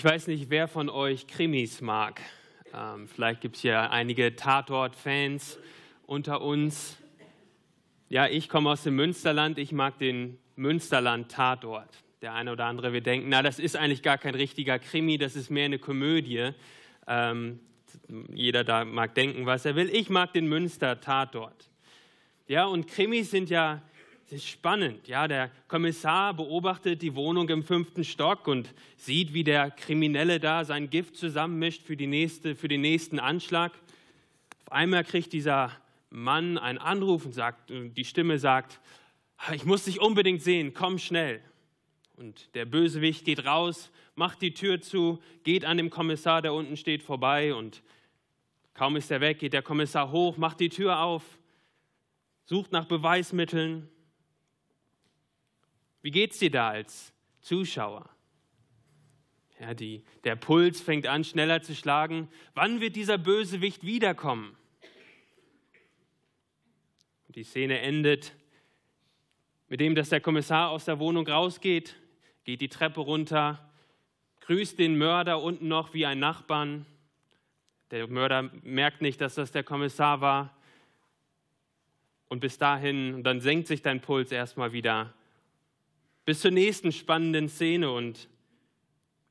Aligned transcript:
Ich 0.00 0.04
weiß 0.04 0.28
nicht, 0.28 0.48
wer 0.48 0.66
von 0.66 0.88
euch 0.88 1.26
Krimis 1.26 1.82
mag. 1.82 2.22
Ähm, 2.72 3.06
vielleicht 3.06 3.42
gibt 3.42 3.56
es 3.56 3.62
ja 3.64 3.90
einige 3.90 4.34
Tatort-Fans 4.34 5.58
unter 6.06 6.40
uns. 6.40 6.96
Ja, 8.08 8.26
ich 8.26 8.48
komme 8.48 8.70
aus 8.70 8.82
dem 8.82 8.96
Münsterland. 8.96 9.58
Ich 9.58 9.72
mag 9.72 9.98
den 9.98 10.38
Münsterland-Tatort. 10.56 12.02
Der 12.22 12.32
eine 12.32 12.52
oder 12.52 12.64
andere 12.64 12.94
wird 12.94 13.04
denken, 13.04 13.28
na, 13.28 13.42
das 13.42 13.58
ist 13.58 13.76
eigentlich 13.76 14.02
gar 14.02 14.16
kein 14.16 14.34
richtiger 14.34 14.78
Krimi, 14.78 15.18
das 15.18 15.36
ist 15.36 15.50
mehr 15.50 15.66
eine 15.66 15.78
Komödie. 15.78 16.52
Ähm, 17.06 17.60
jeder 18.32 18.64
da 18.64 18.86
mag 18.86 19.14
denken, 19.14 19.44
was 19.44 19.66
er 19.66 19.76
will. 19.76 19.90
Ich 19.90 20.08
mag 20.08 20.32
den 20.32 20.46
Münster-Tatort. 20.46 21.68
Ja, 22.48 22.64
und 22.64 22.88
Krimis 22.88 23.30
sind 23.30 23.50
ja 23.50 23.82
das 24.30 24.38
ist 24.38 24.48
spannend. 24.48 25.08
Ja, 25.08 25.26
der 25.26 25.50
Kommissar 25.66 26.34
beobachtet 26.34 27.02
die 27.02 27.16
Wohnung 27.16 27.48
im 27.48 27.64
fünften 27.64 28.04
Stock 28.04 28.46
und 28.46 28.72
sieht, 28.96 29.34
wie 29.34 29.42
der 29.42 29.72
Kriminelle 29.72 30.38
da 30.38 30.64
sein 30.64 30.88
Gift 30.88 31.16
zusammenmischt 31.16 31.82
für, 31.82 31.96
die 31.96 32.06
nächste, 32.06 32.54
für 32.54 32.68
den 32.68 32.80
nächsten 32.80 33.18
Anschlag. 33.18 33.72
Auf 34.66 34.70
einmal 34.70 35.02
kriegt 35.02 35.32
dieser 35.32 35.72
Mann 36.10 36.58
einen 36.58 36.78
Anruf 36.78 37.26
und 37.26 37.32
sagt, 37.32 37.70
die 37.70 38.04
Stimme 38.04 38.38
sagt, 38.38 38.78
ich 39.52 39.64
muss 39.64 39.86
dich 39.86 40.00
unbedingt 40.00 40.42
sehen, 40.42 40.74
komm 40.74 41.00
schnell. 41.00 41.40
Und 42.16 42.54
der 42.54 42.66
Bösewicht 42.66 43.24
geht 43.24 43.44
raus, 43.44 43.90
macht 44.14 44.42
die 44.42 44.54
Tür 44.54 44.80
zu, 44.80 45.18
geht 45.42 45.64
an 45.64 45.76
dem 45.76 45.90
Kommissar, 45.90 46.40
der 46.40 46.54
unten 46.54 46.76
steht, 46.76 47.02
vorbei 47.02 47.52
und 47.52 47.82
kaum 48.74 48.94
ist 48.94 49.10
er 49.10 49.20
weg, 49.20 49.40
geht 49.40 49.54
der 49.54 49.62
Kommissar 49.62 50.12
hoch, 50.12 50.36
macht 50.36 50.60
die 50.60 50.68
Tür 50.68 51.00
auf, 51.00 51.24
sucht 52.44 52.70
nach 52.70 52.84
Beweismitteln 52.84 53.88
wie 56.02 56.10
geht's 56.10 56.38
dir 56.38 56.50
da 56.50 56.70
als 56.70 57.12
Zuschauer? 57.40 58.08
Ja, 59.60 59.74
die, 59.74 60.02
der 60.24 60.36
Puls 60.36 60.80
fängt 60.80 61.06
an, 61.06 61.22
schneller 61.22 61.60
zu 61.60 61.74
schlagen. 61.74 62.28
Wann 62.54 62.80
wird 62.80 62.96
dieser 62.96 63.18
Bösewicht 63.18 63.84
wiederkommen? 63.84 64.56
Die 67.28 67.44
Szene 67.44 67.80
endet 67.80 68.34
mit 69.68 69.80
dem, 69.80 69.94
dass 69.94 70.08
der 70.08 70.20
Kommissar 70.20 70.70
aus 70.70 70.86
der 70.86 70.98
Wohnung 70.98 71.28
rausgeht, 71.28 71.96
geht 72.44 72.60
die 72.60 72.68
Treppe 72.68 73.00
runter, 73.00 73.70
grüßt 74.40 74.78
den 74.78 74.98
Mörder 74.98 75.42
unten 75.42 75.68
noch 75.68 75.94
wie 75.94 76.06
ein 76.06 76.18
Nachbarn. 76.18 76.86
Der 77.90 78.08
Mörder 78.08 78.50
merkt 78.62 79.02
nicht, 79.02 79.20
dass 79.20 79.34
das 79.34 79.52
der 79.52 79.62
Kommissar 79.62 80.20
war. 80.20 80.56
Und 82.28 82.40
bis 82.40 82.58
dahin, 82.58 83.22
dann 83.22 83.40
senkt 83.40 83.68
sich 83.68 83.82
dein 83.82 84.00
Puls 84.00 84.32
erstmal 84.32 84.72
wieder 84.72 85.14
bis 86.30 86.42
zur 86.42 86.52
nächsten 86.52 86.92
spannenden 86.92 87.48
Szene. 87.48 87.90
Und 87.90 88.28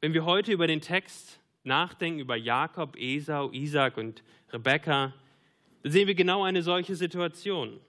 wenn 0.01 0.13
wir 0.13 0.25
heute 0.25 0.51
über 0.51 0.67
den 0.67 0.81
Text 0.81 1.39
nachdenken, 1.63 2.19
über 2.19 2.35
Jakob, 2.35 2.97
Esau, 2.97 3.51
Isaac 3.51 3.95
und 3.95 4.21
Rebekka, 4.51 5.13
dann 5.81 5.91
sehen 5.93 6.09
wir 6.09 6.15
genau 6.15 6.43
eine 6.43 6.61
solche 6.61 6.97
Situation. 6.97 7.79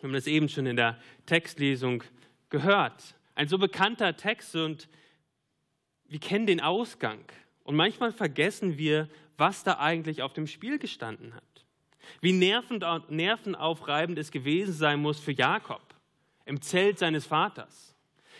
Wir 0.00 0.08
haben 0.08 0.12
das 0.12 0.26
eben 0.26 0.48
schon 0.48 0.66
in 0.66 0.74
der 0.74 0.98
Textlesung 1.26 2.02
gehört. 2.50 3.14
Ein 3.36 3.46
so 3.46 3.58
bekannter 3.58 4.16
Text 4.16 4.56
und 4.56 4.88
wir 6.08 6.18
kennen 6.18 6.48
den 6.48 6.60
Ausgang. 6.60 7.20
Und 7.62 7.76
manchmal 7.76 8.10
vergessen 8.10 8.76
wir, 8.76 9.08
was 9.36 9.62
da 9.62 9.78
eigentlich 9.78 10.22
auf 10.22 10.32
dem 10.32 10.48
Spiel 10.48 10.80
gestanden 10.80 11.32
hat. 11.32 11.64
Wie 12.20 12.32
nervenaufreibend 12.32 14.18
es 14.18 14.32
gewesen 14.32 14.72
sein 14.72 14.98
muss 14.98 15.20
für 15.20 15.30
Jakob 15.30 15.94
im 16.44 16.60
Zelt 16.60 16.98
seines 16.98 17.24
Vaters. 17.24 17.95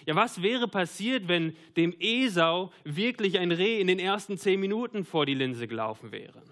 Ja, 0.06 0.14
was 0.14 0.40
wäre 0.40 0.68
passiert, 0.68 1.26
wenn 1.26 1.56
dem 1.76 1.94
Esau 1.98 2.72
wirklich 2.84 3.38
ein 3.40 3.50
Reh 3.50 3.80
in 3.80 3.88
den 3.88 3.98
ersten 3.98 4.38
zehn 4.38 4.60
Minuten 4.60 5.04
vor 5.04 5.26
die 5.26 5.34
Linse 5.34 5.66
gelaufen 5.66 6.12
wäre? 6.12 6.42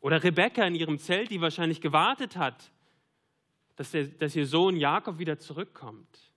Oder 0.00 0.22
Rebekka 0.22 0.66
in 0.66 0.74
ihrem 0.74 0.98
Zelt, 0.98 1.30
die 1.30 1.40
wahrscheinlich 1.40 1.80
gewartet 1.80 2.36
hat, 2.36 2.70
dass, 3.76 3.92
der, 3.92 4.04
dass 4.04 4.36
ihr 4.36 4.46
Sohn 4.46 4.76
Jakob 4.76 5.18
wieder 5.18 5.38
zurückkommt. 5.38 6.32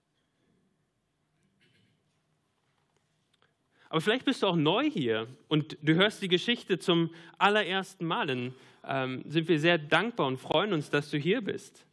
Aber 3.88 4.00
vielleicht 4.00 4.24
bist 4.24 4.42
du 4.42 4.46
auch 4.46 4.56
neu 4.56 4.90
hier 4.90 5.28
und 5.48 5.78
du 5.82 5.94
hörst 5.94 6.22
die 6.22 6.28
Geschichte 6.28 6.78
zum 6.78 7.10
allerersten 7.38 8.06
Mal. 8.06 8.26
Dann 8.26 8.54
ähm, 8.84 9.22
sind 9.26 9.48
wir 9.48 9.60
sehr 9.60 9.78
dankbar 9.78 10.26
und 10.26 10.38
freuen 10.38 10.72
uns, 10.72 10.90
dass 10.90 11.10
du 11.10 11.18
hier 11.18 11.40
bist. 11.40 11.85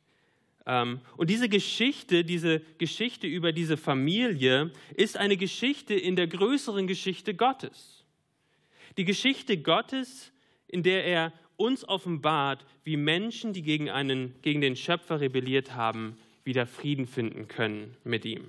Ähm, 0.66 1.02
und 1.18 1.30
diese 1.30 1.50
Geschichte, 1.50 2.24
diese 2.24 2.62
Geschichte 2.78 3.28
über 3.28 3.52
diese 3.52 3.78
Familie 3.78 4.72
ist 4.96 5.18
eine 5.18 5.38
Geschichte 5.38 5.94
in 5.94 6.16
der 6.16 6.28
größeren 6.28 6.88
Geschichte 6.88 7.34
Gottes. 7.34 8.06
Die 8.98 9.06
Geschichte 9.06 9.58
Gottes, 9.58 10.32
in 10.68 10.84
der 10.84 11.06
er 11.06 11.34
uns 11.58 11.88
offenbart, 11.88 12.66
wie 12.84 12.98
Menschen, 12.98 13.54
die 13.54 13.62
gegen, 13.62 13.90
einen, 13.90 14.36
gegen 14.42 14.62
den 14.62 14.76
Schöpfer 14.76 15.20
rebelliert 15.20 15.76
haben, 15.76 16.18
wieder 16.44 16.66
Frieden 16.66 17.08
finden 17.08 17.48
können 17.48 17.96
mit 18.04 18.26
ihm. 18.26 18.46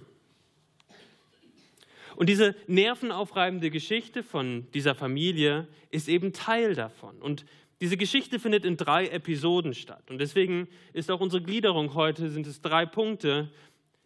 Und 2.17 2.29
diese 2.29 2.55
nervenaufreibende 2.69 3.71
Geschichte 3.71 4.23
von 4.23 4.67
dieser 4.73 4.95
Familie 4.95 5.67
ist 5.91 6.09
eben 6.09 6.33
Teil 6.33 6.75
davon. 6.75 7.21
Und 7.21 7.45
diese 7.81 7.97
Geschichte 7.97 8.39
findet 8.39 8.65
in 8.65 8.77
drei 8.77 9.09
Episoden 9.09 9.75
statt. 9.75 10.11
Und 10.11 10.19
deswegen 10.19 10.69
ist 10.93 11.11
auch 11.11 11.21
unsere 11.21 11.43
Gliederung 11.43 11.95
heute, 11.95 12.31
sind 12.31 12.47
es 12.47 12.61
drei 12.61 12.87
Punkte. 12.87 13.51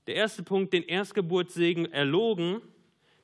Der 0.07 0.15
erste 0.15 0.43
Punkt, 0.43 0.73
den 0.73 0.83
Erstgeburtssegen 0.83 1.93
erlogen, 1.93 2.61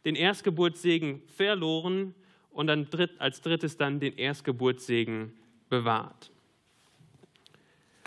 den 0.04 0.16
Erstgeburtssegen 0.16 1.22
verloren 1.28 2.14
und 2.50 2.66
dann 2.66 2.86
als 3.18 3.40
drittes 3.40 3.76
dann 3.76 4.00
den 4.00 4.16
Erstgeburtssegen 4.16 5.32
bewahrt. 5.68 6.30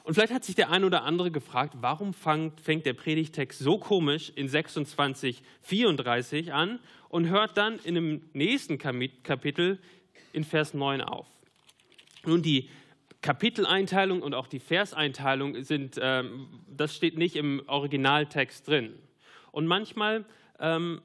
Und 0.03 0.13
vielleicht 0.13 0.31
hat 0.31 0.45
sich 0.45 0.55
der 0.55 0.69
ein 0.69 0.85
oder 0.85 1.03
andere 1.03 1.31
gefragt, 1.31 1.73
warum 1.81 2.13
fängt 2.13 2.85
der 2.85 2.93
Predigtext 2.93 3.59
so 3.59 3.77
komisch 3.77 4.31
in 4.33 4.47
26, 4.47 5.43
34 5.63 6.53
an 6.53 6.79
und 7.09 7.27
hört 7.27 7.57
dann 7.57 7.77
in 7.79 7.95
dem 7.95 8.21
nächsten 8.31 8.77
Kapitel 8.77 9.79
in 10.31 10.45
Vers 10.45 10.73
9 10.73 11.01
auf. 11.01 11.27
Nun, 12.27 12.41
die 12.41 12.69
Kapiteleinteilung 13.21 14.21
und 14.21 14.33
auch 14.33 14.47
die 14.47 14.59
Verseinteilung 14.59 15.63
sind, 15.63 15.97
ähm, 16.01 16.47
das 16.67 16.95
steht 16.95 17.17
nicht 17.17 17.35
im 17.35 17.63
Originaltext 17.67 18.67
drin. 18.67 18.93
Und 19.51 19.65
manchmal, 19.65 20.25
ähm, 20.59 21.01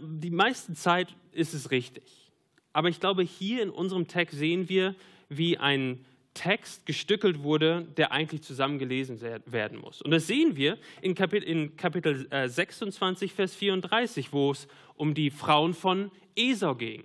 die 0.00 0.30
meiste 0.30 0.74
Zeit 0.74 1.14
ist 1.32 1.54
es 1.54 1.70
richtig. 1.70 2.32
Aber 2.72 2.88
ich 2.88 3.00
glaube, 3.00 3.22
hier 3.22 3.62
in 3.62 3.70
unserem 3.70 4.08
Text 4.08 4.38
sehen 4.38 4.68
wir, 4.68 4.94
wie 5.28 5.58
ein 5.58 6.04
Text 6.34 6.84
gestückelt 6.86 7.42
wurde, 7.42 7.86
der 7.96 8.10
eigentlich 8.10 8.42
zusammengelesen 8.42 9.20
werden 9.46 9.78
muss. 9.78 10.02
Und 10.02 10.10
das 10.10 10.26
sehen 10.26 10.56
wir 10.56 10.78
in 11.00 11.14
Kapitel, 11.14 11.48
in 11.48 11.76
Kapitel 11.76 12.26
26, 12.48 13.30
äh, 13.30 13.34
Vers 13.34 13.54
34, 13.54 14.32
wo 14.32 14.50
es 14.50 14.66
um 14.96 15.14
die 15.14 15.30
Frauen 15.30 15.74
von 15.74 16.10
Esau 16.34 16.74
ging. 16.74 17.04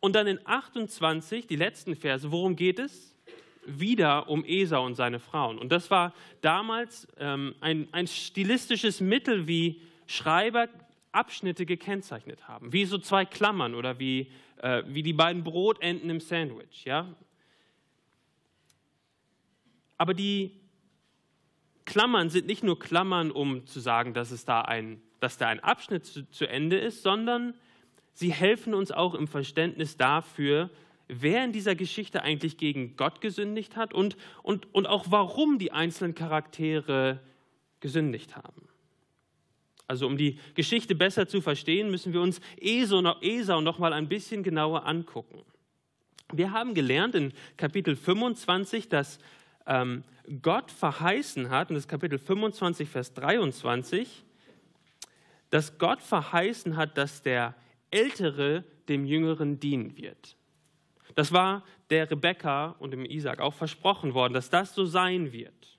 Und 0.00 0.14
dann 0.14 0.26
in 0.26 0.38
28, 0.44 1.46
die 1.46 1.56
letzten 1.56 1.96
Verse, 1.96 2.30
worum 2.30 2.56
geht 2.56 2.78
es? 2.78 3.14
Wieder 3.66 4.28
um 4.28 4.44
Esau 4.44 4.84
und 4.84 4.94
seine 4.94 5.18
Frauen. 5.18 5.58
Und 5.58 5.70
das 5.70 5.90
war 5.90 6.14
damals 6.40 7.08
ähm, 7.18 7.54
ein, 7.60 7.88
ein 7.92 8.06
stilistisches 8.06 9.00
Mittel, 9.00 9.46
wie 9.46 9.82
Schreiber 10.06 10.68
Abschnitte 11.12 11.66
gekennzeichnet 11.66 12.46
haben, 12.48 12.72
wie 12.72 12.84
so 12.84 12.98
zwei 12.98 13.24
Klammern 13.24 13.74
oder 13.74 13.98
wie, 13.98 14.30
äh, 14.58 14.82
wie 14.86 15.02
die 15.02 15.12
beiden 15.12 15.42
Brotenden 15.42 16.10
im 16.10 16.20
Sandwich. 16.20 16.84
Ja? 16.84 17.14
Aber 19.96 20.14
die 20.14 20.60
Klammern 21.84 22.30
sind 22.30 22.46
nicht 22.46 22.62
nur 22.62 22.78
Klammern, 22.78 23.30
um 23.30 23.66
zu 23.66 23.80
sagen, 23.80 24.14
dass, 24.14 24.30
es 24.30 24.44
da, 24.44 24.60
ein, 24.60 25.02
dass 25.20 25.38
da 25.38 25.48
ein 25.48 25.60
Abschnitt 25.60 26.06
zu, 26.06 26.30
zu 26.30 26.46
Ende 26.46 26.78
ist, 26.78 27.02
sondern 27.02 27.54
sie 28.18 28.32
helfen 28.32 28.74
uns 28.74 28.90
auch 28.90 29.14
im 29.14 29.28
Verständnis 29.28 29.96
dafür, 29.96 30.70
wer 31.06 31.44
in 31.44 31.52
dieser 31.52 31.76
Geschichte 31.76 32.22
eigentlich 32.22 32.56
gegen 32.56 32.96
Gott 32.96 33.20
gesündigt 33.20 33.76
hat 33.76 33.94
und, 33.94 34.16
und, 34.42 34.74
und 34.74 34.88
auch 34.88 35.06
warum 35.10 35.60
die 35.60 35.70
einzelnen 35.70 36.16
Charaktere 36.16 37.20
gesündigt 37.78 38.34
haben. 38.34 38.68
Also 39.86 40.08
um 40.08 40.16
die 40.16 40.40
Geschichte 40.54 40.96
besser 40.96 41.28
zu 41.28 41.40
verstehen, 41.40 41.92
müssen 41.92 42.12
wir 42.12 42.20
uns 42.20 42.40
Esau 42.60 43.00
noch, 43.60 43.78
mal 43.78 43.92
ein 43.92 44.08
bisschen 44.08 44.42
genauer 44.42 44.84
angucken. 44.84 45.44
Wir 46.32 46.50
haben 46.50 46.74
gelernt 46.74 47.14
in 47.14 47.32
Kapitel 47.56 47.94
25, 47.94 48.88
dass 48.88 49.20
ähm, 49.64 50.02
Gott 50.42 50.72
verheißen 50.72 51.50
hat, 51.50 51.70
und 51.70 51.76
das 51.76 51.84
ist 51.84 51.88
Kapitel 51.88 52.18
25, 52.18 52.88
Vers 52.88 53.14
23, 53.14 54.24
dass 55.50 55.78
Gott 55.78 56.02
verheißen 56.02 56.76
hat, 56.76 56.98
dass 56.98 57.22
der 57.22 57.54
Ältere 57.90 58.64
dem 58.88 59.04
Jüngeren 59.04 59.60
dienen 59.60 59.96
wird. 59.96 60.36
Das 61.14 61.32
war 61.32 61.64
der 61.90 62.10
Rebekka 62.10 62.76
und 62.78 62.92
dem 62.92 63.04
Isaac 63.04 63.40
auch 63.40 63.54
versprochen 63.54 64.14
worden, 64.14 64.34
dass 64.34 64.50
das 64.50 64.74
so 64.74 64.84
sein 64.84 65.32
wird. 65.32 65.78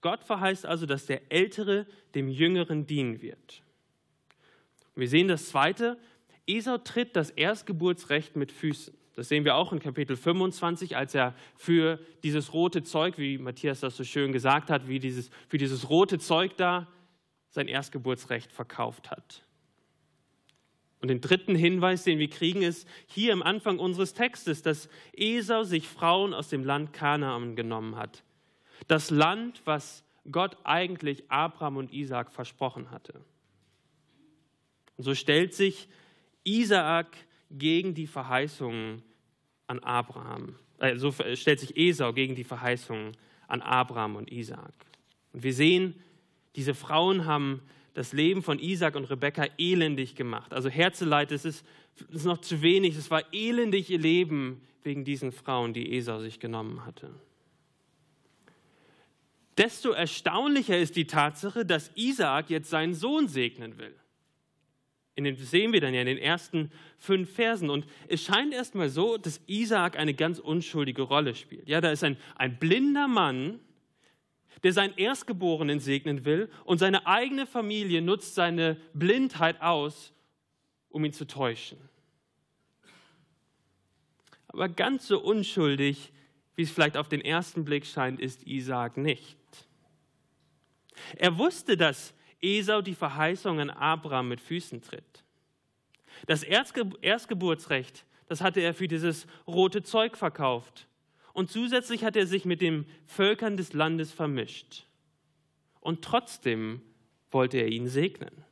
Gott 0.00 0.22
verheißt 0.22 0.66
also, 0.66 0.86
dass 0.86 1.06
der 1.06 1.32
Ältere 1.32 1.86
dem 2.14 2.28
Jüngeren 2.28 2.86
dienen 2.86 3.20
wird. 3.20 3.62
wir 4.94 5.08
sehen 5.08 5.28
das 5.28 5.48
Zweite, 5.48 5.98
Esau 6.46 6.78
tritt 6.78 7.14
das 7.14 7.30
Erstgeburtsrecht 7.30 8.36
mit 8.36 8.52
Füßen. 8.52 8.96
Das 9.14 9.28
sehen 9.28 9.44
wir 9.44 9.56
auch 9.56 9.72
in 9.72 9.80
Kapitel 9.80 10.16
25, 10.16 10.96
als 10.96 11.14
er 11.14 11.34
für 11.56 11.98
dieses 12.22 12.52
rote 12.52 12.84
Zeug, 12.84 13.18
wie 13.18 13.36
Matthias 13.36 13.80
das 13.80 13.96
so 13.96 14.04
schön 14.04 14.32
gesagt 14.32 14.70
hat, 14.70 14.86
wie 14.86 15.00
dieses, 15.00 15.30
für 15.48 15.58
dieses 15.58 15.90
rote 15.90 16.18
Zeug 16.18 16.56
da 16.56 16.86
sein 17.50 17.66
Erstgeburtsrecht 17.66 18.52
verkauft 18.52 19.10
hat. 19.10 19.42
Und 21.00 21.08
den 21.08 21.20
dritten 21.20 21.54
Hinweis, 21.54 22.04
den 22.04 22.18
wir 22.18 22.28
kriegen, 22.28 22.62
ist 22.62 22.88
hier 23.06 23.32
am 23.32 23.42
Anfang 23.42 23.78
unseres 23.78 24.14
Textes, 24.14 24.62
dass 24.62 24.88
Esau 25.16 25.62
sich 25.62 25.86
Frauen 25.86 26.34
aus 26.34 26.48
dem 26.48 26.64
Land 26.64 26.92
Kanaan 26.92 27.54
genommen 27.54 27.96
hat. 27.96 28.24
Das 28.88 29.10
Land, 29.10 29.62
was 29.64 30.04
Gott 30.30 30.56
eigentlich 30.64 31.30
Abraham 31.30 31.76
und 31.76 31.92
Isaak 31.92 32.32
versprochen 32.32 32.90
hatte. 32.90 33.20
Und 34.96 35.04
so 35.04 35.14
stellt 35.14 35.54
sich 35.54 35.88
Isaak 36.42 37.16
gegen 37.50 37.94
die 37.94 38.06
Verheißungen 38.06 39.02
an 39.68 39.78
Abraham. 39.80 40.56
Äh, 40.78 40.96
so 40.96 41.12
stellt 41.12 41.60
sich 41.60 41.76
Esau 41.76 42.12
gegen 42.12 42.34
die 42.34 42.44
Verheißungen 42.44 43.16
an 43.46 43.62
Abraham 43.62 44.16
und 44.16 44.30
Isaak. 44.32 44.74
Und 45.32 45.42
wir 45.42 45.54
sehen, 45.54 45.94
diese 46.56 46.74
Frauen 46.74 47.24
haben 47.24 47.62
das 47.98 48.12
Leben 48.12 48.44
von 48.44 48.60
Isaac 48.60 48.94
und 48.94 49.06
Rebekka 49.06 49.48
elendig 49.58 50.14
gemacht. 50.14 50.54
Also 50.54 50.68
Herzeleid, 50.68 51.32
es 51.32 51.44
ist, 51.44 51.66
ist 52.12 52.26
noch 52.26 52.38
zu 52.38 52.62
wenig. 52.62 52.96
Es 52.96 53.10
war 53.10 53.24
elendig 53.32 53.90
ihr 53.90 53.98
Leben 53.98 54.62
wegen 54.84 55.04
diesen 55.04 55.32
Frauen, 55.32 55.72
die 55.72 55.96
Esau 55.96 56.20
sich 56.20 56.38
genommen 56.38 56.86
hatte. 56.86 57.10
Desto 59.56 59.90
erstaunlicher 59.90 60.78
ist 60.78 60.94
die 60.94 61.08
Tatsache, 61.08 61.66
dass 61.66 61.90
Isaak 61.96 62.50
jetzt 62.50 62.70
seinen 62.70 62.94
Sohn 62.94 63.26
segnen 63.26 63.78
will. 63.78 63.96
In 65.16 65.24
den, 65.24 65.36
das 65.36 65.50
sehen 65.50 65.72
wir 65.72 65.80
dann 65.80 65.92
ja 65.92 66.02
in 66.02 66.06
den 66.06 66.18
ersten 66.18 66.70
fünf 66.98 67.32
Versen. 67.32 67.68
Und 67.68 67.84
es 68.06 68.22
scheint 68.22 68.54
erstmal 68.54 68.90
so, 68.90 69.18
dass 69.18 69.40
Isaak 69.48 69.98
eine 69.98 70.14
ganz 70.14 70.38
unschuldige 70.38 71.02
Rolle 71.02 71.34
spielt. 71.34 71.68
Ja, 71.68 71.80
da 71.80 71.90
ist 71.90 72.04
ein, 72.04 72.16
ein 72.36 72.60
blinder 72.60 73.08
Mann, 73.08 73.58
der 74.62 74.72
seinen 74.72 74.96
Erstgeborenen 74.96 75.80
segnen 75.80 76.24
will 76.24 76.50
und 76.64 76.78
seine 76.78 77.06
eigene 77.06 77.46
Familie 77.46 78.02
nutzt 78.02 78.34
seine 78.34 78.76
Blindheit 78.92 79.60
aus, 79.60 80.12
um 80.88 81.04
ihn 81.04 81.12
zu 81.12 81.26
täuschen. 81.26 81.78
Aber 84.48 84.68
ganz 84.68 85.06
so 85.06 85.20
unschuldig, 85.20 86.12
wie 86.56 86.62
es 86.62 86.70
vielleicht 86.70 86.96
auf 86.96 87.08
den 87.08 87.20
ersten 87.20 87.64
Blick 87.64 87.86
scheint, 87.86 88.18
ist 88.18 88.46
Isaak 88.46 88.96
nicht. 88.96 89.36
Er 91.16 91.38
wusste, 91.38 91.76
dass 91.76 92.14
Esau 92.40 92.82
die 92.82 92.94
Verheißung 92.94 93.60
an 93.60 93.70
Abraham 93.70 94.28
mit 94.28 94.40
Füßen 94.40 94.82
tritt. 94.82 95.24
Das 96.26 96.42
Erstgeburtsrecht, 96.42 98.04
das 98.26 98.40
hatte 98.40 98.60
er 98.60 98.74
für 98.74 98.88
dieses 98.88 99.26
rote 99.46 99.82
Zeug 99.82 100.16
verkauft. 100.16 100.87
Und 101.38 101.52
zusätzlich 101.52 102.02
hat 102.02 102.16
er 102.16 102.26
sich 102.26 102.44
mit 102.44 102.60
den 102.60 102.84
Völkern 103.06 103.56
des 103.56 103.72
Landes 103.72 104.10
vermischt. 104.10 104.88
Und 105.78 106.02
trotzdem 106.02 106.82
wollte 107.30 107.58
er 107.58 107.68
ihn 107.68 107.86
segnen. 107.86 108.44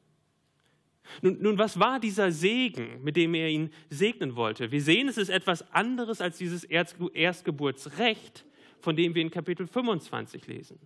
Nun, 1.21 1.43
nun, 1.43 1.59
was 1.59 1.81
war 1.81 1.99
dieser 1.99 2.31
Segen, 2.31 3.03
mit 3.03 3.17
dem 3.17 3.35
er 3.35 3.49
ihn 3.49 3.73
segnen 3.91 4.37
wollte? 4.37 4.71
Wir 4.71 4.81
sehen, 4.81 5.09
es 5.09 5.19
ist 5.19 5.31
etwas 5.31 5.69
anderes 5.73 6.21
als 6.21 6.39
dieses 6.39 6.63
Erstgeburtsrecht, 6.63 8.45
von 8.79 8.95
dem 8.95 9.17
wir 9.17 9.23
in 9.23 9.33
Kapitel 9.33 9.67
25 9.67 10.47
lesen. 10.47 10.79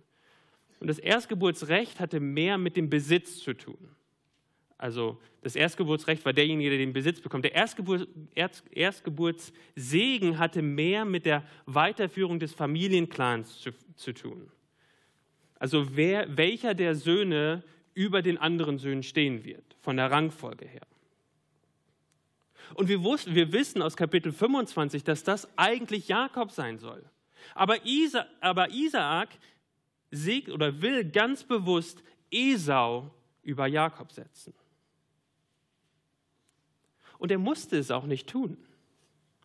Und 0.79 0.87
das 0.87 0.97
Erstgeburtsrecht 0.97 1.99
hatte 1.99 2.19
mehr 2.19 2.57
mit 2.57 2.77
dem 2.77 2.89
Besitz 2.89 3.37
zu 3.37 3.53
tun. 3.53 3.77
Also 4.81 5.17
das 5.43 5.55
Erstgeburtsrecht 5.55 6.25
war 6.25 6.33
derjenige, 6.33 6.71
der 6.71 6.79
den 6.79 6.91
Besitz 6.91 7.21
bekommt. 7.21 7.45
Der 7.45 7.53
Erstgeburt, 7.53 8.07
Erstgeburtssegen 8.33 10.39
hatte 10.39 10.63
mehr 10.63 11.05
mit 11.05 11.27
der 11.27 11.43
Weiterführung 11.67 12.39
des 12.39 12.53
Familienclans 12.53 13.59
zu, 13.59 13.69
zu 13.95 14.11
tun. 14.11 14.51
Also 15.59 15.95
wer, 15.95 16.35
welcher 16.35 16.73
der 16.73 16.95
Söhne 16.95 17.61
über 17.93 18.23
den 18.23 18.39
anderen 18.39 18.79
Söhnen 18.79 19.03
stehen 19.03 19.45
wird, 19.45 19.63
von 19.81 19.97
der 19.97 20.09
Rangfolge 20.09 20.65
her. 20.65 20.87
Und 22.73 22.89
wir, 22.89 23.03
wussten, 23.03 23.35
wir 23.35 23.53
wissen 23.53 23.83
aus 23.83 23.95
Kapitel 23.95 24.31
25, 24.31 25.03
dass 25.03 25.23
das 25.23 25.47
eigentlich 25.57 26.07
Jakob 26.07 26.49
sein 26.49 26.79
soll. 26.79 27.03
Aber, 27.53 27.85
Isa, 27.85 28.25
aber 28.39 28.71
Isaak 28.71 29.29
siegt 30.09 30.49
oder 30.49 30.81
will 30.81 31.05
ganz 31.05 31.43
bewusst 31.43 32.01
Esau 32.31 33.11
über 33.43 33.67
Jakob 33.67 34.11
setzen. 34.11 34.55
Und 37.21 37.29
er 37.29 37.37
musste 37.37 37.77
es 37.77 37.91
auch 37.91 38.07
nicht 38.07 38.27
tun. 38.27 38.57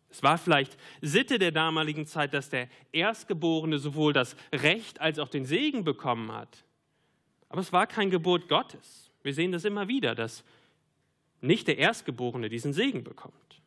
Es 0.09 0.23
war 0.23 0.39
vielleicht 0.39 0.75
Sitte 0.99 1.37
der 1.37 1.51
damaligen 1.51 2.07
Zeit, 2.07 2.33
dass 2.33 2.49
der 2.49 2.69
Erstgeborene 2.91 3.77
sowohl 3.77 4.13
das 4.13 4.35
Recht 4.51 4.99
als 4.99 5.19
auch 5.19 5.27
den 5.27 5.45
Segen 5.45 5.83
bekommen 5.83 6.31
hat. 6.31 6.65
Aber 7.49 7.61
es 7.61 7.71
war 7.71 7.85
kein 7.85 8.09
Gebot 8.09 8.49
Gottes. 8.49 9.11
Wir 9.21 9.31
sehen 9.31 9.51
das 9.51 9.63
immer 9.63 9.87
wieder, 9.87 10.15
dass 10.15 10.43
nicht 11.39 11.67
der 11.67 11.77
Erstgeborene 11.77 12.49
diesen 12.49 12.73
Segen 12.73 13.03
bekommt. 13.03 13.61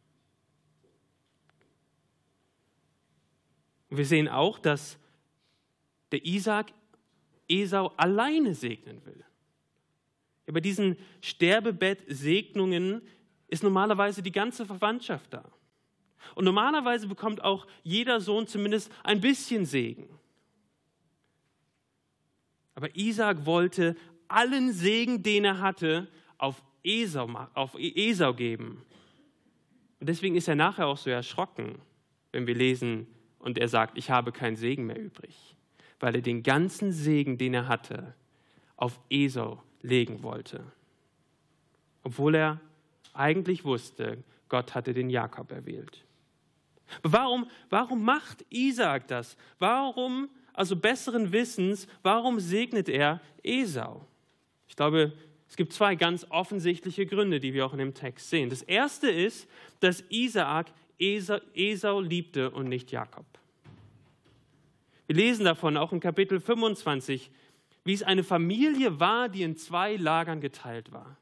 Wir 3.90 4.04
sehen 4.04 4.26
auch, 4.26 4.58
dass 4.58 4.98
der 6.10 6.26
Isaac 6.26 6.72
Esau 7.48 7.92
alleine 7.96 8.56
segnen 8.56 9.06
will. 9.06 9.24
Bei 10.46 10.60
diesen 10.60 10.96
Sterbebett-Segnungen 11.20 13.02
ist 13.50 13.62
normalerweise 13.62 14.22
die 14.22 14.32
ganze 14.32 14.64
Verwandtschaft 14.64 15.32
da. 15.32 15.44
Und 16.34 16.44
normalerweise 16.44 17.08
bekommt 17.08 17.42
auch 17.42 17.66
jeder 17.82 18.20
Sohn 18.20 18.46
zumindest 18.46 18.92
ein 19.02 19.20
bisschen 19.20 19.64
Segen. 19.64 20.08
Aber 22.74 22.94
Isaac 22.96 23.46
wollte 23.46 23.96
allen 24.28 24.72
Segen, 24.72 25.22
den 25.22 25.44
er 25.44 25.60
hatte, 25.60 26.08
auf 26.38 26.62
Esau, 26.82 27.28
auf 27.54 27.74
Esau 27.78 28.32
geben. 28.32 28.82
Und 29.98 30.08
deswegen 30.08 30.36
ist 30.36 30.48
er 30.48 30.54
nachher 30.54 30.86
auch 30.86 30.96
so 30.96 31.10
erschrocken, 31.10 31.78
wenn 32.32 32.46
wir 32.46 32.54
lesen 32.54 33.06
und 33.38 33.58
er 33.58 33.68
sagt, 33.68 33.98
ich 33.98 34.10
habe 34.10 34.32
keinen 34.32 34.56
Segen 34.56 34.86
mehr 34.86 34.98
übrig 34.98 35.56
weil 36.00 36.14
er 36.14 36.22
den 36.22 36.42
ganzen 36.42 36.92
Segen, 36.92 37.38
den 37.38 37.54
er 37.54 37.68
hatte, 37.68 38.14
auf 38.76 38.98
Esau 39.10 39.62
legen 39.82 40.22
wollte. 40.22 40.64
Obwohl 42.02 42.34
er 42.34 42.60
eigentlich 43.12 43.64
wusste, 43.64 44.22
Gott 44.48 44.74
hatte 44.74 44.92
den 44.92 45.10
Jakob 45.10 45.52
erwählt. 45.52 46.04
Warum, 47.02 47.48
warum 47.68 48.04
macht 48.04 48.44
Isaak 48.50 49.06
das? 49.08 49.36
Warum, 49.58 50.28
also 50.52 50.76
besseren 50.76 51.32
Wissens, 51.32 51.86
warum 52.02 52.40
segnet 52.40 52.88
er 52.88 53.20
Esau? 53.42 54.06
Ich 54.68 54.76
glaube, 54.76 55.12
es 55.48 55.56
gibt 55.56 55.72
zwei 55.72 55.94
ganz 55.94 56.26
offensichtliche 56.30 57.06
Gründe, 57.06 57.40
die 57.40 57.54
wir 57.54 57.66
auch 57.66 57.72
in 57.72 57.78
dem 57.78 57.94
Text 57.94 58.30
sehen. 58.30 58.50
Das 58.50 58.62
erste 58.62 59.10
ist, 59.10 59.48
dass 59.80 60.04
Isaak 60.08 60.72
Esau, 61.00 62.00
liebte 62.00 62.50
und 62.50 62.68
nicht 62.68 62.92
Jakob. 62.92 63.24
Wir 65.06 65.16
lesen 65.16 65.44
davon 65.44 65.76
auch 65.76 65.92
in 65.92 66.00
Kapitel 66.00 66.38
25, 66.38 67.30
wie 67.84 67.92
es 67.92 68.02
eine 68.02 68.22
Familie 68.22 69.00
war, 69.00 69.28
die 69.28 69.42
in 69.42 69.56
zwei 69.56 69.96
Lagern 69.96 70.40
geteilt 70.40 70.92
war. 70.92 71.16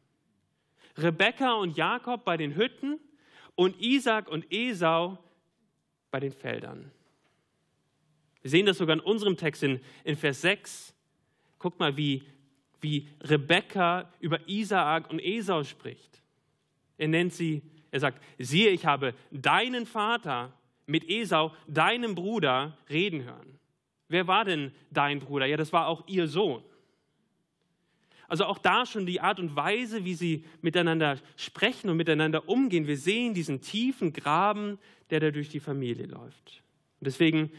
Rebekka 0.99 1.55
und 1.55 1.77
Jakob 1.77 2.25
bei 2.25 2.37
den 2.37 2.57
Hütten 2.57 2.99
und 3.55 3.81
Isaac 3.81 4.29
und 4.29 4.47
Esau 4.51 5.19
bei 6.11 6.21
den 6.21 6.33
Feldern. 6.33 6.91
Wir 8.43 8.51
sehen 8.51 8.67
das 8.67 8.79
sogar 8.79 8.95
in 8.95 9.01
unserem 9.01 9.37
Text 9.37 9.63
in, 9.63 9.81
in 10.05 10.17
Vers 10.17 10.41
6. 10.43 10.95
Guck 11.59 11.79
mal, 11.79 11.97
wie, 11.97 12.23
wie 12.81 13.09
Rebekka 13.21 14.13
über 14.21 14.49
Isaak 14.49 15.11
und 15.11 15.21
Esau 15.21 15.65
spricht. 15.65 16.23
Er 16.97 17.09
nennt 17.09 17.33
sie, 17.33 17.63
er 17.91 18.01
sagt, 18.01 18.23
siehe, 18.39 18.71
ich 18.71 18.87
habe 18.87 19.15
deinen 19.31 19.87
Vater 19.87 20.53
mit 20.87 21.09
Esau, 21.09 21.53
deinem 21.67 22.15
Bruder, 22.15 22.79
reden 22.89 23.25
hören. 23.25 23.59
Wer 24.09 24.27
war 24.27 24.45
denn 24.45 24.73
dein 24.91 25.19
Bruder? 25.19 25.47
Ja, 25.47 25.57
das 25.57 25.73
war 25.73 25.87
auch 25.87 26.07
ihr 26.07 26.27
Sohn. 26.27 26.63
Also 28.29 28.45
auch 28.45 28.59
da 28.59 28.85
schon 28.85 29.07
die 29.07 29.21
Art 29.23 29.41
und 29.41 29.57
Weise, 29.57 30.05
wie 30.05 30.15
sie 30.15 30.45
miteinander 30.61 31.19
sprechen 31.37 31.89
und 31.89 31.97
miteinander 31.97 32.49
umgehen. 32.49 32.87
Wir 32.87 32.99
sehen 32.99 33.33
diesen 33.33 33.63
tiefen 33.63 34.13
Graben, 34.13 34.79
der 35.09 35.21
da 35.21 35.31
durch 35.31 35.49
die 35.49 35.61
Familie 35.61 36.07
läuft. 36.07 36.63
Und 37.01 37.07
deswegen 37.07 37.51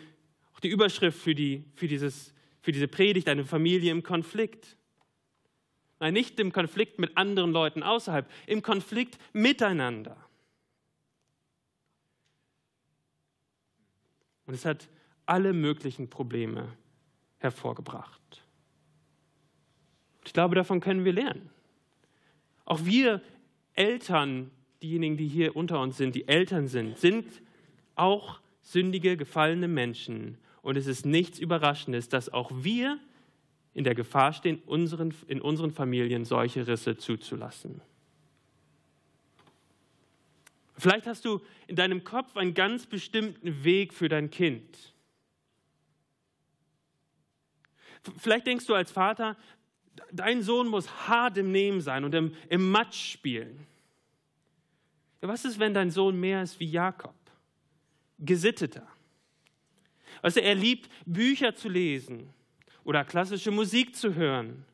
auch 0.54 0.60
die 0.60 0.70
Überschrift 0.70 1.18
für, 1.20 1.34
die, 1.34 1.64
für, 1.74 1.88
dieses, 1.88 2.34
für 2.62 2.72
diese 2.72 2.88
Predigt, 2.88 3.28
eine 3.28 3.46
Familie 3.46 3.92
im 3.92 4.04
Konflikt. 4.04 4.78
Nein, 6.00 6.14
nicht 6.14 6.40
im 6.40 6.54
Konflikt 6.54 7.00
mit 7.00 7.18
anderen 7.18 7.52
Leuten 7.52 7.82
außerhalb, 7.82 8.30
im 8.46 8.62
Konflikt 8.62 9.18
miteinander. 9.34 10.18
Und 14.46 14.54
es 14.54 14.66
hat 14.66 14.88
alle 15.26 15.54
möglichen 15.54 16.10
Probleme 16.10 16.76
hervorgebracht. 17.38 18.44
Glaube, 20.40 20.56
davon 20.56 20.80
können 20.80 21.04
wir 21.04 21.12
lernen. 21.12 21.50
Auch 22.64 22.86
wir 22.86 23.22
Eltern 23.74 24.52
diejenigen, 24.82 25.18
die 25.18 25.28
hier 25.28 25.58
unter 25.58 25.82
uns 25.82 25.98
sind, 25.98 26.16
die 26.16 26.30
Eltern 26.30 26.70
sind, 26.70 26.98
sind 26.98 27.26
auch 27.96 28.40
sündige, 28.62 29.18
gefallene 29.18 29.68
Menschen. 29.68 30.38
Und 30.62 30.78
es 30.78 30.88
ist 30.88 31.06
nichts 31.06 31.40
Überraschendes, 31.40 32.08
dass 32.08 32.32
auch 32.32 32.52
wir 32.56 33.00
in 33.74 33.84
der 33.84 33.96
Gefahr 33.96 34.32
stehen, 34.32 34.62
unseren, 34.66 35.14
in 35.28 35.42
unseren 35.42 35.72
Familien 35.72 36.24
solche 36.24 36.66
Risse 36.66 36.96
zuzulassen. 36.96 37.82
Vielleicht 40.78 41.06
hast 41.06 41.26
du 41.26 41.42
in 41.68 41.76
deinem 41.76 42.06
Kopf 42.06 42.38
einen 42.38 42.54
ganz 42.54 42.86
bestimmten 42.86 43.66
Weg 43.66 43.94
für 43.94 44.08
dein 44.08 44.32
Kind. 44.32 44.94
Vielleicht 48.18 48.48
denkst 48.48 48.66
du 48.68 48.74
als 48.74 48.90
Vater, 48.90 49.36
dein 50.12 50.42
Sohn 50.42 50.68
muss 50.68 51.08
hart 51.08 51.38
im 51.38 51.52
Nehmen 51.52 51.82
sein 51.82 52.04
und 52.04 52.14
im, 52.16 52.36
im 52.50 52.70
Matsch 52.70 53.14
spielen. 53.14 53.66
Ja, 55.22 55.28
was 55.28 55.46
ist, 55.46 55.60
wenn 55.60 55.74
dein 55.74 55.92
Sohn 55.92 56.20
mehr 56.20 56.44
ist 56.44 56.60
wie 56.60 56.70
Jakob? 56.70 57.16
Gesitteter. 58.20 58.88
Also 60.22 60.40
er 60.40 60.56
liebt 60.56 60.90
Bücher 61.06 61.56
zu 61.56 61.70
lesen 61.70 62.34
oder 62.84 63.06
klassische 63.06 63.52
Musik 63.52 63.96
zu 63.96 64.16
hören. 64.16 64.66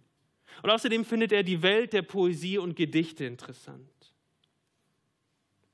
Und 0.64 0.70
außerdem 0.70 1.06
findet 1.06 1.32
er 1.32 1.44
die 1.44 1.62
Welt 1.62 1.94
der 1.94 2.02
Poesie 2.02 2.58
und 2.58 2.76
Gedichte 2.76 3.26
interessant. 3.26 3.90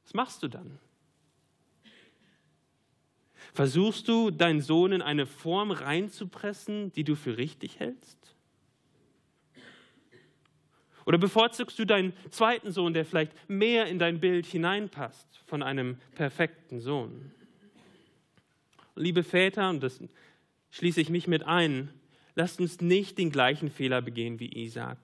Was 0.04 0.14
machst 0.14 0.44
du 0.44 0.48
dann? 0.48 0.80
Versuchst 3.54 4.08
du, 4.08 4.32
deinen 4.32 4.62
Sohn 4.62 4.92
in 4.94 5.02
eine 5.02 5.26
Form 5.26 5.72
reinzupressen, 5.72 6.92
die 6.94 7.04
du 7.04 7.16
für 7.16 7.38
richtig 7.38 7.80
hältst? 7.80 8.31
Oder 11.06 11.18
bevorzugst 11.18 11.78
du 11.80 11.86
deinen 11.86 12.14
zweiten 12.30 12.72
Sohn, 12.72 12.94
der 12.94 13.06
vielleicht 13.06 13.32
mehr 13.50 13.88
in 13.88 14.00
dein 14.00 14.20
Bild 14.20 14.46
hineinpasst 14.46 15.28
von 15.46 15.64
einem 15.64 15.98
perfekten 16.16 16.80
Sohn? 16.80 17.32
Liebe 18.96 19.24
Väter, 19.24 19.70
und 19.70 19.82
das 19.82 20.00
schließe 20.70 21.02
ich 21.02 21.10
mich 21.10 21.28
mit 21.28 21.44
ein, 21.44 21.90
lasst 22.36 22.60
uns 22.60 22.82
nicht 22.82 23.18
den 23.18 23.32
gleichen 23.32 23.70
Fehler 23.70 24.02
begehen 24.02 24.40
wie 24.40 24.64
Isaac. 24.64 24.98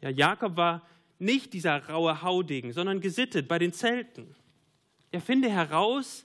Ja, 0.00 0.10
Jakob 0.10 0.56
war 0.56 0.86
nicht 1.18 1.52
dieser 1.52 1.88
raue 1.88 2.22
Haudegen, 2.22 2.72
sondern 2.72 3.00
gesittet 3.00 3.48
bei 3.48 3.58
den 3.58 3.72
Zelten. 3.72 4.34
Er 5.10 5.20
finde 5.20 5.50
heraus, 5.50 6.24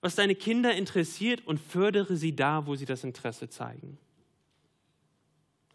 was 0.00 0.14
deine 0.14 0.34
Kinder 0.34 0.74
interessiert 0.74 1.46
und 1.46 1.60
fördere 1.60 2.16
sie 2.16 2.34
da, 2.34 2.66
wo 2.66 2.74
sie 2.74 2.86
das 2.86 3.04
Interesse 3.04 3.50
zeigen. 3.50 3.98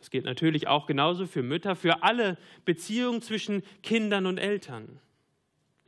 Das 0.06 0.12
gilt 0.12 0.26
natürlich 0.26 0.68
auch 0.68 0.86
genauso 0.86 1.26
für 1.26 1.42
Mütter, 1.42 1.76
für 1.76 2.04
alle 2.04 2.38
Beziehungen 2.64 3.24
zwischen 3.24 3.64
Kindern 3.82 4.28
und 4.28 4.38
Eltern. 4.38 5.00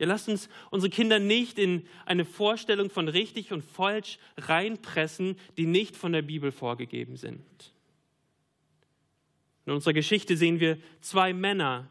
Ja, 0.00 0.08
lasst 0.08 0.28
uns 0.28 0.48
unsere 0.72 0.90
Kinder 0.90 1.20
nicht 1.20 1.56
in 1.56 1.86
eine 2.04 2.24
Vorstellung 2.24 2.90
von 2.90 3.06
richtig 3.06 3.52
und 3.52 3.62
falsch 3.62 4.18
reinpressen, 4.36 5.36
die 5.56 5.66
nicht 5.66 5.96
von 5.96 6.10
der 6.10 6.22
Bibel 6.22 6.50
vorgegeben 6.50 7.16
sind. 7.16 7.72
In 9.66 9.72
unserer 9.72 9.92
Geschichte 9.92 10.36
sehen 10.36 10.58
wir 10.58 10.78
zwei 11.00 11.32
Männer, 11.32 11.88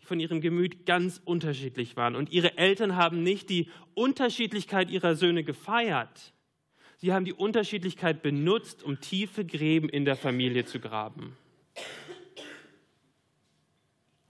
die 0.00 0.06
von 0.06 0.20
ihrem 0.20 0.40
Gemüt 0.40 0.86
ganz 0.86 1.20
unterschiedlich 1.26 1.94
waren. 1.94 2.16
Und 2.16 2.32
ihre 2.32 2.56
Eltern 2.56 2.96
haben 2.96 3.22
nicht 3.22 3.50
die 3.50 3.68
Unterschiedlichkeit 3.92 4.88
ihrer 4.88 5.14
Söhne 5.14 5.44
gefeiert. 5.44 6.32
Sie 7.04 7.12
haben 7.12 7.26
die 7.26 7.34
Unterschiedlichkeit 7.34 8.22
benutzt, 8.22 8.82
um 8.82 8.98
tiefe 8.98 9.44
Gräben 9.44 9.90
in 9.90 10.06
der 10.06 10.16
Familie 10.16 10.64
zu 10.64 10.80
graben. 10.80 11.36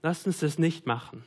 Lasst 0.01 0.27
uns 0.27 0.39
das 0.39 0.59
nicht 0.59 0.85
machen. 0.85 1.23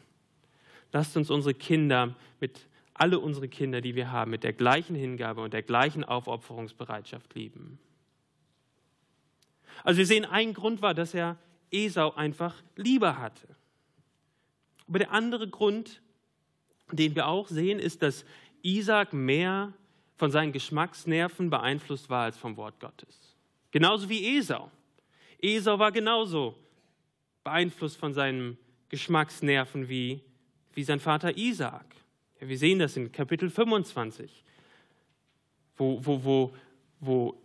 Lasst 0.92 1.16
uns 1.16 1.30
unsere 1.30 1.54
Kinder 1.54 2.14
mit 2.38 2.68
alle 2.92 3.18
unsere 3.18 3.48
Kinder, 3.48 3.80
die 3.80 3.94
wir 3.94 4.12
haben, 4.12 4.30
mit 4.30 4.44
der 4.44 4.52
gleichen 4.52 4.94
Hingabe 4.94 5.40
und 5.40 5.54
der 5.54 5.62
gleichen 5.62 6.04
Aufopferungsbereitschaft 6.04 7.34
lieben. 7.34 7.78
Also 9.84 9.96
wir 9.96 10.06
sehen, 10.06 10.26
ein 10.26 10.52
Grund 10.52 10.82
war, 10.82 10.92
dass 10.92 11.14
er 11.14 11.38
Esau 11.70 12.12
einfach 12.12 12.62
lieber 12.76 13.16
hatte. 13.16 13.48
Aber 14.86 14.98
der 14.98 15.12
andere 15.12 15.48
Grund, 15.48 16.02
den 16.92 17.14
wir 17.14 17.26
auch 17.26 17.48
sehen, 17.48 17.78
ist, 17.78 18.02
dass 18.02 18.26
Isaac 18.60 19.14
mehr 19.14 19.72
von 20.18 20.30
seinen 20.32 20.52
Geschmacksnerven 20.52 21.48
beeinflusst 21.48 22.10
war 22.10 22.24
als 22.24 22.36
vom 22.36 22.56
Wort 22.56 22.80
Gottes. 22.80 23.36
Genauso 23.70 24.08
wie 24.08 24.36
Esau. 24.36 24.70
Esau 25.40 25.78
war 25.78 25.92
genauso 25.92 26.56
beeinflusst 27.44 27.96
von 27.96 28.12
seinen 28.12 28.58
Geschmacksnerven 28.88 29.88
wie, 29.88 30.20
wie 30.74 30.82
sein 30.82 30.98
Vater 30.98 31.36
Isaac. 31.36 31.86
Ja, 32.40 32.48
wir 32.48 32.58
sehen 32.58 32.80
das 32.80 32.96
in 32.96 33.12
Kapitel 33.12 33.48
25, 33.48 34.42
wo, 35.76 36.04
wo, 36.04 36.24
wo, 36.24 36.54
wo 36.98 37.40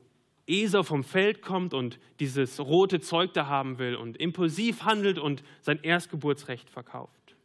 Esau 0.48 0.82
vom 0.82 1.03
Feld 1.03 1.44
kommt 1.44 1.75
und 1.75 2.00
dieses 2.20 2.60
rote 2.60 3.00
Zeug 3.01 3.34
da 3.34 3.46
haben 3.46 3.77
will 3.77 3.96
und 3.96 4.18
impulsiv 4.18 4.84
handelt 4.84 5.20
und 5.20 5.44
sein 5.62 5.80
Erstgeburtsrecht 5.84 6.72
verkauft. 6.72 7.36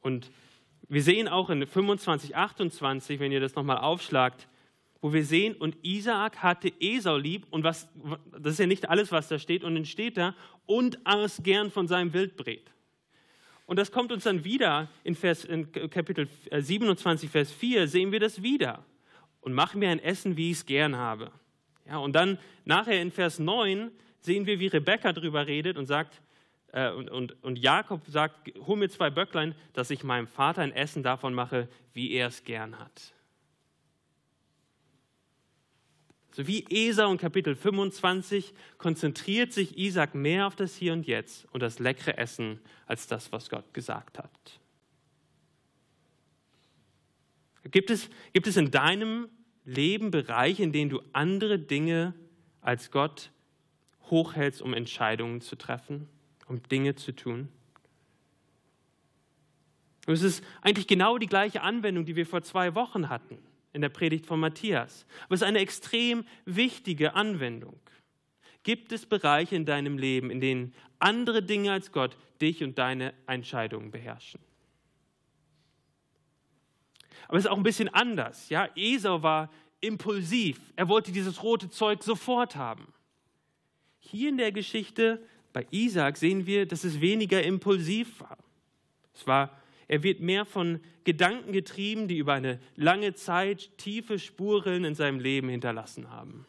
Und 0.00 0.30
wir 0.88 1.02
sehen 1.02 1.28
auch 1.28 1.50
in 1.50 1.66
25, 1.66 2.36
28, 2.36 3.20
wenn 3.20 3.32
ihr 3.32 3.40
das 3.40 3.54
nochmal 3.54 3.78
aufschlagt, 3.78 4.48
wo 5.00 5.12
wir 5.12 5.24
sehen, 5.24 5.54
und 5.54 5.76
Isaak 5.84 6.42
hatte 6.42 6.72
Esau 6.80 7.16
lieb, 7.16 7.46
und 7.50 7.62
was, 7.62 7.88
das 8.32 8.54
ist 8.54 8.58
ja 8.58 8.66
nicht 8.66 8.88
alles, 8.88 9.12
was 9.12 9.28
da 9.28 9.38
steht, 9.38 9.64
und 9.64 9.74
dann 9.74 9.84
steht 9.84 10.16
da, 10.16 10.34
und 10.66 10.98
aß 11.04 11.42
gern 11.42 11.70
von 11.70 11.86
seinem 11.86 12.12
Wildbret. 12.12 12.72
Und 13.66 13.78
das 13.78 13.92
kommt 13.92 14.12
uns 14.12 14.24
dann 14.24 14.44
wieder 14.44 14.88
in, 15.04 15.14
Vers, 15.14 15.44
in 15.44 15.70
Kapitel 15.70 16.26
27, 16.50 17.30
Vers 17.30 17.52
4, 17.52 17.86
sehen 17.86 18.12
wir 18.12 18.18
das 18.18 18.42
wieder. 18.42 18.84
Und 19.40 19.52
mach 19.52 19.74
mir 19.74 19.90
ein 19.90 19.98
Essen, 19.98 20.36
wie 20.36 20.50
ich 20.50 20.58
es 20.58 20.66
gern 20.66 20.96
habe. 20.96 21.30
Ja, 21.86 21.98
und 21.98 22.14
dann 22.14 22.38
nachher 22.64 23.00
in 23.00 23.10
Vers 23.10 23.38
9 23.38 23.90
sehen 24.20 24.46
wir, 24.46 24.58
wie 24.58 24.66
Rebekka 24.68 25.12
darüber 25.12 25.46
redet 25.46 25.76
und 25.76 25.86
sagt, 25.86 26.22
äh, 26.78 26.92
und, 26.92 27.10
und, 27.10 27.42
und 27.42 27.58
Jakob 27.58 28.02
sagt, 28.06 28.52
hol 28.66 28.76
mir 28.76 28.88
zwei 28.88 29.10
Böcklein, 29.10 29.54
dass 29.72 29.90
ich 29.90 30.04
meinem 30.04 30.28
Vater 30.28 30.62
ein 30.62 30.72
Essen 30.72 31.02
davon 31.02 31.34
mache, 31.34 31.68
wie 31.92 32.12
er 32.12 32.28
es 32.28 32.44
gern 32.44 32.78
hat. 32.78 33.12
So 36.30 36.46
wie 36.46 36.64
Esau 36.70 37.10
in 37.10 37.18
Kapitel 37.18 37.56
25 37.56 38.54
konzentriert 38.76 39.52
sich 39.52 39.76
Isaac 39.76 40.14
mehr 40.14 40.46
auf 40.46 40.54
das 40.54 40.76
Hier 40.76 40.92
und 40.92 41.06
Jetzt 41.06 41.46
und 41.52 41.64
das 41.64 41.80
leckere 41.80 42.16
Essen 42.16 42.60
als 42.86 43.08
das, 43.08 43.32
was 43.32 43.50
Gott 43.50 43.74
gesagt 43.74 44.18
hat. 44.18 44.60
Gibt 47.64 47.90
es, 47.90 48.08
gibt 48.32 48.46
es 48.46 48.56
in 48.56 48.70
deinem 48.70 49.28
Leben 49.64 50.12
Bereiche, 50.12 50.62
in 50.62 50.72
denen 50.72 50.90
du 50.90 51.02
andere 51.12 51.58
Dinge 51.58 52.14
als 52.60 52.92
Gott 52.92 53.32
hochhältst, 54.10 54.62
um 54.62 54.74
Entscheidungen 54.74 55.40
zu 55.40 55.56
treffen? 55.56 56.08
Um 56.48 56.62
Dinge 56.64 56.94
zu 56.94 57.12
tun. 57.12 57.48
Und 60.06 60.14
es 60.14 60.22
ist 60.22 60.44
eigentlich 60.62 60.86
genau 60.86 61.18
die 61.18 61.26
gleiche 61.26 61.62
Anwendung, 61.62 62.06
die 62.06 62.16
wir 62.16 62.26
vor 62.26 62.42
zwei 62.42 62.74
Wochen 62.74 63.08
hatten 63.10 63.38
in 63.72 63.82
der 63.82 63.90
Predigt 63.90 64.26
von 64.26 64.40
Matthias. 64.40 65.06
Aber 65.24 65.34
es 65.34 65.42
ist 65.42 65.46
eine 65.46 65.58
extrem 65.58 66.24
wichtige 66.46 67.14
Anwendung. 67.14 67.78
Gibt 68.62 68.92
es 68.92 69.06
Bereiche 69.06 69.54
in 69.54 69.66
deinem 69.66 69.98
Leben, 69.98 70.30
in 70.30 70.40
denen 70.40 70.74
andere 70.98 71.42
Dinge 71.42 71.72
als 71.72 71.92
Gott 71.92 72.16
dich 72.40 72.64
und 72.64 72.78
deine 72.78 73.12
Entscheidungen 73.26 73.90
beherrschen? 73.90 74.40
Aber 77.28 77.36
es 77.36 77.44
ist 77.44 77.50
auch 77.50 77.58
ein 77.58 77.62
bisschen 77.62 77.92
anders. 77.92 78.48
Ja? 78.48 78.68
Esau 78.74 79.22
war 79.22 79.50
impulsiv. 79.80 80.58
Er 80.76 80.88
wollte 80.88 81.12
dieses 81.12 81.42
rote 81.42 81.68
Zeug 81.70 82.02
sofort 82.02 82.56
haben. 82.56 82.92
Hier 84.00 84.30
in 84.30 84.38
der 84.38 84.52
Geschichte 84.52 85.22
bei 85.52 85.66
Isaac 85.70 86.16
sehen 86.16 86.46
wir, 86.46 86.66
dass 86.66 86.84
es 86.84 87.00
weniger 87.00 87.42
impulsiv 87.42 88.20
war. 88.20 88.38
Es 89.14 89.26
war 89.26 89.58
er 89.88 90.02
wird 90.02 90.20
mehr 90.20 90.44
von 90.44 90.80
Gedanken 91.04 91.52
getrieben, 91.52 92.08
die 92.08 92.18
über 92.18 92.34
eine 92.34 92.60
lange 92.76 93.14
Zeit 93.14 93.70
tiefe 93.78 94.18
Spuren 94.18 94.84
in 94.84 94.94
seinem 94.94 95.18
Leben 95.18 95.48
hinterlassen 95.48 96.10
haben. 96.10 96.44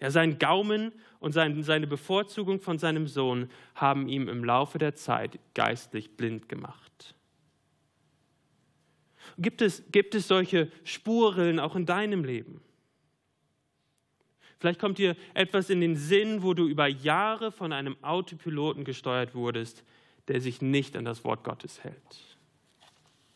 Ja, 0.00 0.10
sein 0.10 0.38
Gaumen 0.38 0.92
und 1.20 1.32
sein, 1.32 1.62
seine 1.62 1.86
Bevorzugung 1.86 2.60
von 2.60 2.78
seinem 2.78 3.06
Sohn 3.06 3.50
haben 3.74 4.08
ihm 4.08 4.28
im 4.28 4.44
Laufe 4.44 4.78
der 4.78 4.94
Zeit 4.94 5.38
geistlich 5.54 6.16
blind 6.16 6.48
gemacht. 6.48 7.14
Gibt 9.38 9.60
es, 9.60 9.84
gibt 9.92 10.14
es 10.14 10.28
solche 10.28 10.70
Spuren 10.84 11.58
auch 11.60 11.76
in 11.76 11.84
deinem 11.84 12.24
Leben? 12.24 12.62
Vielleicht 14.66 14.80
kommt 14.80 14.98
dir 14.98 15.14
etwas 15.32 15.70
in 15.70 15.80
den 15.80 15.94
Sinn, 15.94 16.42
wo 16.42 16.52
du 16.52 16.66
über 16.66 16.88
Jahre 16.88 17.52
von 17.52 17.72
einem 17.72 17.96
Autopiloten 18.02 18.82
gesteuert 18.82 19.32
wurdest, 19.32 19.84
der 20.26 20.40
sich 20.40 20.60
nicht 20.60 20.96
an 20.96 21.04
das 21.04 21.22
Wort 21.22 21.44
Gottes 21.44 21.84
hält. 21.84 22.36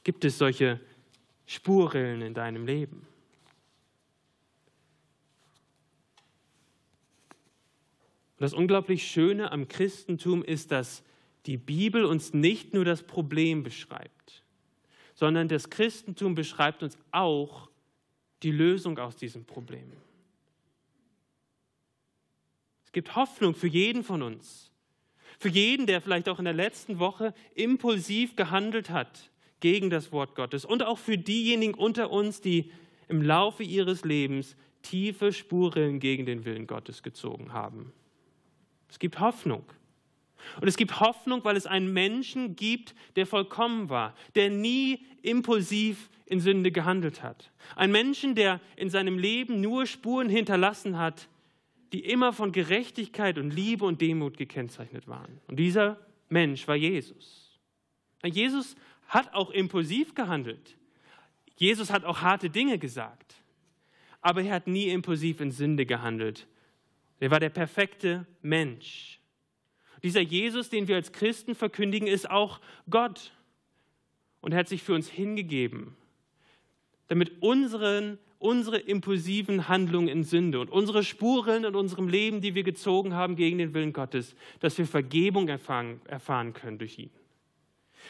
Gibt 0.02 0.25
es 0.25 0.38
solche 0.38 0.80
Spurrillen 1.46 2.20
in 2.20 2.34
deinem 2.34 2.66
Leben? 2.66 3.06
das 8.38 8.52
unglaublich 8.52 9.06
Schöne 9.06 9.52
am 9.52 9.68
Christentum 9.68 10.42
ist, 10.42 10.72
dass 10.72 11.04
die 11.46 11.58
Bibel 11.58 12.06
uns 12.06 12.34
nicht 12.34 12.75
nur 12.75 12.84
das 12.84 13.04
Problem 13.04 13.62
beschreibt, 13.62 14.42
sondern 15.14 15.46
das 15.46 15.70
Christentum 15.70 16.34
beschreibt 16.34 16.82
uns 16.82 16.99
auch 17.12 17.70
die 18.42 18.50
Lösung 18.50 18.99
aus 18.99 19.14
diesem 19.14 19.44
Problem. 19.44 19.92
Es 22.90 22.94
gibt 22.94 23.14
Hoffnung 23.14 23.54
für 23.54 23.68
jeden 23.68 24.02
von 24.02 24.20
uns. 24.20 24.73
Für 25.38 25.49
jeden, 25.49 25.87
der 25.87 26.00
vielleicht 26.00 26.28
auch 26.28 26.40
in 26.40 26.44
der 26.44 26.54
letzten 26.54 26.99
Woche 26.99 27.35
impulsiv 27.54 28.35
gehandelt 28.35 28.90
hat 28.90 29.30
gegen 29.61 29.90
das 29.90 30.11
Wort 30.11 30.35
Gottes. 30.35 30.64
Und 30.64 30.82
auch 30.82 30.99
für 30.99 31.16
diejenigen 31.16 31.75
unter 31.75 32.11
uns, 32.11 32.40
die 32.40 32.73
im 33.06 33.23
Laufe 33.23 33.62
ihres 33.62 34.04
Lebens 34.04 34.56
tiefe 34.82 35.32
Spuren 35.32 36.00
gegen 36.00 36.26
den 36.26 36.44
Willen 36.44 36.66
Gottes 36.66 37.04
gezogen 37.04 37.52
haben. 37.52 37.92
Es 38.88 38.99
gibt 38.99 39.20
Hoffnung. 39.20 39.62
Und 40.61 40.66
es 40.66 40.76
gibt 40.76 40.99
Hoffnung, 40.99 41.44
weil 41.44 41.56
es 41.56 41.66
einen 41.66 41.92
Menschen 41.92 42.56
gibt, 42.56 42.97
der 43.14 43.25
vollkommen 43.25 43.88
war, 43.88 44.16
der 44.35 44.50
nie 44.50 45.06
impulsiv 45.23 46.11
in 46.26 46.40
Sünde 46.40 46.73
gehandelt 46.73 47.23
hat. 47.23 47.52
Ein 47.76 47.92
Menschen, 47.92 48.35
der 48.35 48.61
in 48.75 48.90
seinem 48.90 49.16
Leben 49.16 49.61
nur 49.61 49.87
Spuren 49.87 50.28
hinterlassen 50.28 50.99
hat, 50.99 51.28
die 51.92 52.04
immer 52.04 52.32
von 52.32 52.52
Gerechtigkeit 52.52 53.38
und 53.38 53.50
Liebe 53.50 53.85
und 53.85 54.00
Demut 54.00 54.37
gekennzeichnet 54.37 55.09
waren. 55.09 55.40
Und 55.49 55.56
dieser 55.56 55.99
Mensch 56.28 56.66
war 56.68 56.76
Jesus. 56.76 57.59
Jesus 58.25 58.76
hat 59.09 59.35
auch 59.35 59.50
impulsiv 59.50 60.14
gehandelt. 60.14 60.76
Jesus 61.56 61.90
hat 61.90 62.04
auch 62.04 62.20
harte 62.23 62.49
Dinge 62.49 62.78
gesagt. 62.78 63.35
Aber 64.20 64.42
er 64.42 64.54
hat 64.54 64.66
nie 64.66 64.88
impulsiv 64.88 65.40
in 65.40 65.50
Sünde 65.50 65.87
gehandelt. 65.87 66.47
Er 67.18 67.30
war 67.30 67.40
der 67.40 67.50
perfekte 67.50 68.26
Mensch. 68.40 69.20
Dieser 70.02 70.20
Jesus, 70.20 70.70
den 70.70 70.88
wir 70.88 70.97
als 70.97 71.12
Christen 71.12 71.54
verkündigen, 71.54 72.09
ist 72.09 72.30
auch 72.30 72.61
Gott. 72.88 73.32
Und 74.40 74.52
er 74.52 74.61
hat 74.61 74.68
sich 74.68 74.82
für 74.82 74.94
uns 74.94 75.09
hingegeben, 75.09 75.97
damit 77.09 77.42
unseren 77.42 78.18
unsere 78.40 78.78
impulsiven 78.78 79.68
Handlungen 79.68 80.09
in 80.09 80.25
Sünde 80.25 80.61
und 80.61 80.70
unsere 80.70 81.04
Spuren 81.04 81.64
in 81.64 81.75
unserem 81.76 82.09
Leben, 82.09 82.40
die 82.40 82.54
wir 82.54 82.64
gezogen 82.64 83.14
haben 83.14 83.37
gegen 83.37 83.59
den 83.59 83.75
Willen 83.75 83.92
Gottes, 83.92 84.35
dass 84.61 84.76
wir 84.78 84.87
Vergebung 84.87 85.47
erfahren, 85.49 86.00
erfahren 86.06 86.54
können 86.54 86.78
durch 86.78 86.99
ihn. 86.99 87.11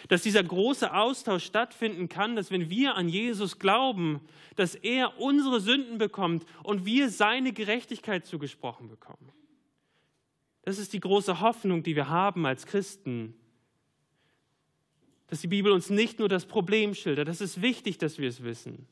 Dass 0.08 0.22
dieser 0.22 0.44
große 0.44 0.94
Austausch 0.94 1.44
stattfinden 1.44 2.08
kann, 2.08 2.36
dass 2.36 2.52
wenn 2.52 2.70
wir 2.70 2.94
an 2.94 3.08
Jesus 3.08 3.58
glauben, 3.58 4.20
dass 4.54 4.76
er 4.76 5.18
unsere 5.20 5.60
Sünden 5.60 5.98
bekommt 5.98 6.46
und 6.62 6.86
wir 6.86 7.10
seine 7.10 7.52
Gerechtigkeit 7.52 8.24
zugesprochen 8.24 8.88
bekommen. 8.88 9.32
Das 10.62 10.78
ist 10.78 10.92
die 10.92 11.00
große 11.00 11.40
Hoffnung, 11.40 11.82
die 11.82 11.96
wir 11.96 12.08
haben 12.08 12.46
als 12.46 12.66
Christen. 12.66 13.34
Dass 15.26 15.40
die 15.40 15.48
Bibel 15.48 15.72
uns 15.72 15.90
nicht 15.90 16.20
nur 16.20 16.28
das 16.28 16.46
Problem 16.46 16.94
schildert, 16.94 17.26
das 17.26 17.40
ist 17.40 17.62
wichtig, 17.62 17.98
dass 17.98 18.18
wir 18.18 18.28
es 18.28 18.44
wissen 18.44 18.86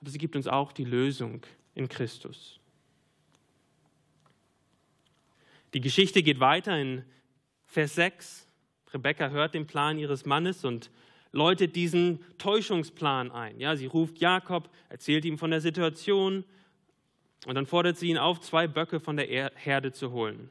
aber 0.00 0.10
sie 0.10 0.18
gibt 0.18 0.36
uns 0.36 0.46
auch 0.46 0.72
die 0.72 0.84
Lösung 0.84 1.42
in 1.74 1.88
Christus. 1.88 2.58
Die 5.74 5.80
Geschichte 5.80 6.22
geht 6.22 6.40
weiter 6.40 6.78
in 6.78 7.04
Vers 7.66 7.94
6. 7.94 8.46
Rebekka 8.92 9.28
hört 9.28 9.54
den 9.54 9.66
Plan 9.66 9.98
ihres 9.98 10.26
Mannes 10.26 10.64
und 10.64 10.90
läutet 11.32 11.76
diesen 11.76 12.24
Täuschungsplan 12.38 13.30
ein. 13.30 13.60
Ja, 13.60 13.76
sie 13.76 13.86
ruft 13.86 14.18
Jakob, 14.18 14.68
erzählt 14.88 15.24
ihm 15.24 15.38
von 15.38 15.50
der 15.50 15.60
Situation 15.60 16.44
und 17.46 17.54
dann 17.54 17.66
fordert 17.66 17.96
sie 17.96 18.08
ihn 18.08 18.18
auf, 18.18 18.40
zwei 18.40 18.66
Böcke 18.66 18.98
von 18.98 19.16
der 19.16 19.26
Herde 19.54 19.92
zu 19.92 20.10
holen. 20.10 20.50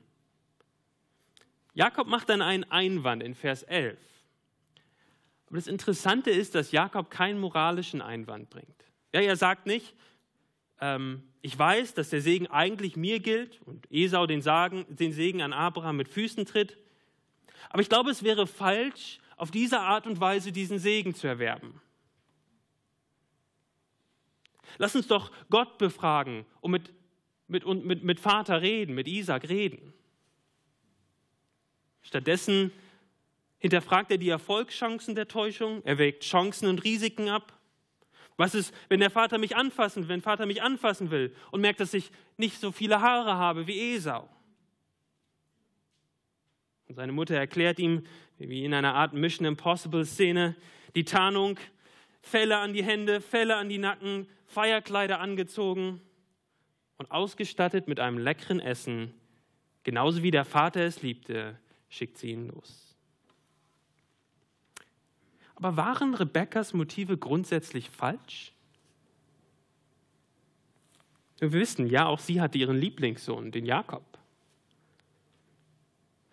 Jakob 1.74 2.08
macht 2.08 2.30
dann 2.30 2.42
einen 2.42 2.64
Einwand 2.66 3.22
in 3.22 3.36
Vers 3.36 3.64
11. 3.64 4.00
Aber 5.48 5.58
das 5.58 5.68
Interessante 5.68 6.30
ist, 6.30 6.56
dass 6.56 6.72
Jakob 6.72 7.10
keinen 7.10 7.40
moralischen 7.40 8.02
Einwand 8.02 8.50
bringt. 8.50 8.89
Ja, 9.14 9.22
er 9.22 9.36
sagt 9.36 9.66
nicht, 9.66 9.96
ähm, 10.82 11.24
ich 11.42 11.58
weiß, 11.58 11.94
dass 11.94 12.10
der 12.10 12.22
Segen 12.22 12.48
eigentlich 12.48 12.96
mir 12.96 13.20
gilt 13.20 13.62
und 13.66 13.88
Esau 13.92 14.28
den, 14.28 14.42
Sagen, 14.42 14.86
den 14.90 15.14
Segen 15.14 15.42
an 15.42 15.54
Abraham 15.54 15.98
mit 15.98 16.10
Füßen 16.10 16.46
tritt. 16.46 16.78
Aber 17.70 17.82
ich 17.82 17.90
glaube, 17.90 18.12
es 18.12 18.24
wäre 18.24 18.46
falsch, 18.48 19.20
auf 19.38 19.52
diese 19.52 19.80
Art 19.80 20.06
und 20.06 20.20
Weise 20.20 20.52
diesen 20.52 20.80
Segen 20.80 21.16
zu 21.16 21.28
erwerben. 21.28 21.82
Lass 24.78 24.96
uns 24.96 25.08
doch 25.08 25.32
Gott 25.50 25.78
befragen 25.78 26.46
und 26.62 26.72
mit, 26.72 26.94
mit, 27.48 27.66
mit, 27.66 28.04
mit 28.04 28.20
Vater 28.20 28.62
reden, 28.62 28.96
mit 28.96 29.08
Isaac 29.08 29.48
reden. 29.48 29.94
Stattdessen 32.02 32.72
hinterfragt 33.60 34.12
er 34.12 34.18
die 34.18 34.30
Erfolgschancen 34.30 35.16
der 35.16 35.28
Täuschung, 35.28 35.82
er 35.84 35.98
wägt 35.98 36.24
Chancen 36.24 36.68
und 36.68 36.84
Risiken 36.84 37.30
ab 37.30 37.59
was 38.40 38.56
ist, 38.56 38.74
wenn 38.88 39.02
der 39.02 39.10
Vater 39.10 39.38
mich 39.38 39.58
anfassen, 39.58 40.08
wenn 40.08 40.22
Vater 40.22 40.46
mich 40.46 40.64
anfassen 40.64 41.12
will 41.12 41.36
und 41.52 41.60
merkt, 41.60 41.82
dass 41.82 41.94
ich 41.94 42.10
nicht 42.38 42.58
so 42.58 42.72
viele 42.72 43.02
Haare 43.02 43.36
habe 43.36 43.68
wie 43.68 43.96
Esau? 43.96 44.30
Und 46.88 46.96
seine 46.96 47.12
Mutter 47.12 47.36
erklärt 47.36 47.80
ihm, 47.80 48.04
wie 48.38 48.64
in 48.64 48.74
einer 48.74 48.96
Art 48.96 49.12
Mission 49.12 49.46
Impossible 49.46 50.06
Szene, 50.06 50.56
die 50.96 51.04
Tarnung, 51.04 51.60
Felle 52.22 52.58
an 52.60 52.72
die 52.72 52.84
Hände, 52.84 53.20
Felle 53.20 53.58
an 53.58 53.68
die 53.68 53.78
Nacken, 53.78 54.26
Feierkleider 54.46 55.20
angezogen 55.20 56.00
und 56.98 57.12
ausgestattet 57.12 57.90
mit 57.90 58.00
einem 58.00 58.18
leckeren 58.18 58.62
Essen, 58.62 59.14
genauso 59.84 60.24
wie 60.24 60.32
der 60.32 60.46
Vater 60.46 60.80
es 60.80 61.02
liebte, 61.02 61.60
schickt 61.90 62.18
sie 62.18 62.32
ihn 62.32 62.48
los. 62.48 62.89
Aber 65.60 65.76
waren 65.76 66.16
Rebekkas 66.16 66.74
Motive 66.74 67.18
grundsätzlich 67.18 67.90
falsch? 67.90 68.54
Wir 71.38 71.52
wissen, 71.52 71.88
ja, 71.88 72.06
auch 72.06 72.20
sie 72.20 72.40
hatte 72.40 72.58
ihren 72.58 72.78
Lieblingssohn, 72.78 73.52
den 73.52 73.66
Jakob. 73.66 74.06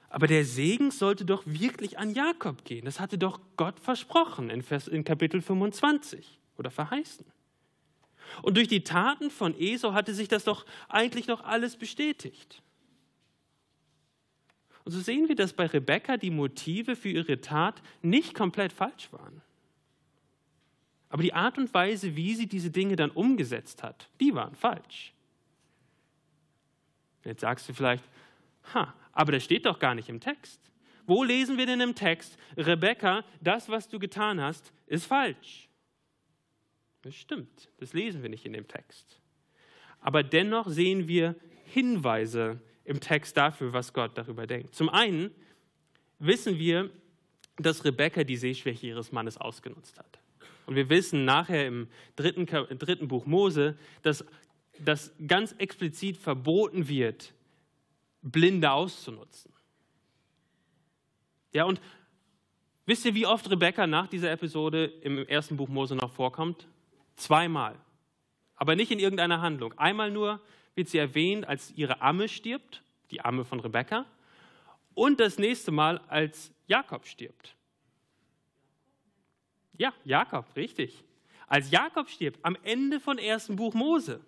Aber 0.09 0.29
der 0.29 0.45
Segen 0.45 0.93
sollte 0.93 1.25
doch 1.25 1.43
wirklich 1.45 1.99
an 1.99 2.15
Jakob 2.15 2.65
gehen. 2.65 2.85
Das 2.85 3.01
hatte 3.01 3.19
doch 3.19 3.41
Gott 3.57 3.81
versprochen 3.81 4.49
in, 4.49 4.63
Vers, 4.63 4.87
in 4.87 5.03
Kapitel 5.03 5.43
25 5.43 6.39
oder 6.57 6.71
verheißen. 6.71 7.27
Und 8.43 8.57
durch 8.57 8.69
die 8.69 8.85
Taten 8.85 9.31
von 9.31 9.59
Esau 9.59 9.93
hatte 9.93 10.15
sich 10.15 10.29
das 10.29 10.45
doch 10.45 10.65
eigentlich 10.89 11.27
noch 11.27 11.43
alles 11.43 11.77
bestätigt. 11.77 12.63
Und 14.87 14.93
so 14.93 15.01
sehen 15.01 15.29
wir, 15.29 15.35
dass 15.35 15.53
bei 15.53 15.67
Rebekka 15.67 16.17
die 16.17 16.31
Motive 16.31 16.95
für 16.95 17.09
ihre 17.09 17.41
Tat 17.41 17.83
nicht 18.03 18.35
komplett 18.35 18.73
falsch 18.73 19.13
waren. 19.13 19.43
Aber 21.09 21.25
die 21.25 21.35
Art 21.35 21.59
und 21.59 21.75
Weise, 21.75 22.15
wie 22.15 22.37
sie 22.37 22.47
diese 22.47 22.71
Dinge 22.71 22.95
dann 22.95 23.11
umgesetzt 23.11 23.83
hat, 23.83 24.09
die 24.21 24.33
waren 24.33 24.55
falsch. 24.55 25.13
Jetzt 27.25 27.41
sagst 27.41 27.69
du 27.69 27.75
vielleicht, 27.75 28.05
ha, 28.75 28.95
aber 29.11 29.33
das 29.33 29.43
steht 29.43 29.67
doch 29.67 29.81
gar 29.81 29.97
nicht 29.97 30.09
im 30.09 30.21
Text. 30.21 30.61
Wo 31.05 31.25
lesen 31.25 31.59
wir 31.59 31.67
denn 31.67 31.81
im 31.81 31.97
Text, 31.97 32.39
Rebekka, 32.57 33.25
das, 33.41 33.69
was 33.69 33.89
du 33.89 33.99
getan 33.99 34.41
hast, 34.41 34.73
ist 34.87 35.07
falsch? 35.07 35.69
Das 37.03 37.17
stimmt, 37.17 37.71
das 37.79 37.93
lesen 37.93 38.23
wir 38.23 38.29
nicht 38.29 38.47
in 38.47 38.53
dem 38.53 38.69
Text. 38.69 39.21
Aber 39.99 40.23
dennoch 40.23 40.69
sehen 40.69 41.09
wir 41.09 41.35
Hinweise 41.65 42.61
im 42.87 43.01
Text 43.01 43.37
dafür, 43.37 43.73
was 43.73 43.93
Gott 43.93 44.17
darüber 44.17 44.47
denkt. 44.47 44.75
Zum 44.75 44.89
einen 44.89 45.31
wissen 46.19 46.59
wir, 46.59 46.91
dass 47.57 47.85
Rebekka 47.85 48.25
die 48.25 48.37
Sehschwäche 48.37 48.87
ihres 48.87 49.13
Mannes 49.13 49.37
ausgenutzt 49.37 49.99
hat. 49.99 50.19
Und 50.67 50.77
wir 50.77 50.89
wissen 50.89 51.25
nachher 51.25 51.67
im 51.67 51.89
dritten, 52.17 52.47
im 52.47 52.79
dritten 52.79 53.09
Buch 53.09 53.27
Mose, 53.27 53.77
dass 54.03 54.25
das 54.79 55.13
ganz 55.27 55.53
explizit 55.59 56.17
verboten 56.17 56.89
wird, 56.89 57.33
Blinde 58.23 58.71
auszunutzen. 58.71 59.53
Ja, 61.53 61.65
und 61.65 61.81
wisst 62.85 63.05
ihr, 63.05 63.15
wie 63.15 63.27
oft 63.27 63.51
Rebekka 63.51 63.87
nach 63.87 64.07
dieser 64.09 64.31
Episode 64.31 64.85
im 64.85 65.27
ersten 65.27 65.57
Buch 65.57 65.69
Mose 65.69 65.97
noch 65.97 66.13
vorkommt? 66.13 66.69
Zweimal. 67.15 67.77
Aber 68.57 68.77
nicht 68.77 68.91
in 68.91 68.99
irgendeiner 68.99 69.41
Handlung. 69.41 69.73
Einmal 69.79 70.11
nur, 70.11 70.41
wird 70.77 70.89
sie 70.89 70.99
erwähnt, 70.99 71.49
als 71.49 71.73
ihre 71.75 72.01
Amme 72.01 72.29
stirbt, 72.29 72.83
die 73.11 73.21
Amme 73.21 73.45
von 73.45 73.59
Rebekka, 73.59 74.07
und 74.95 75.19
das 75.19 75.39
nächste 75.39 75.73
Mal, 75.73 76.01
als 76.09 76.53
Jakob 76.69 77.07
stirbt. 77.07 77.57
Ja, 79.77 79.93
Jakob, 80.05 80.47
richtig. 80.57 81.03
Als 81.49 81.71
Jakob 81.71 82.09
stirbt, 82.09 82.39
am 82.43 82.57
Ende 82.63 83.01
von 83.01 83.19
ersten 83.19 83.57
Buch 83.57 83.75
Mose. 83.75 84.21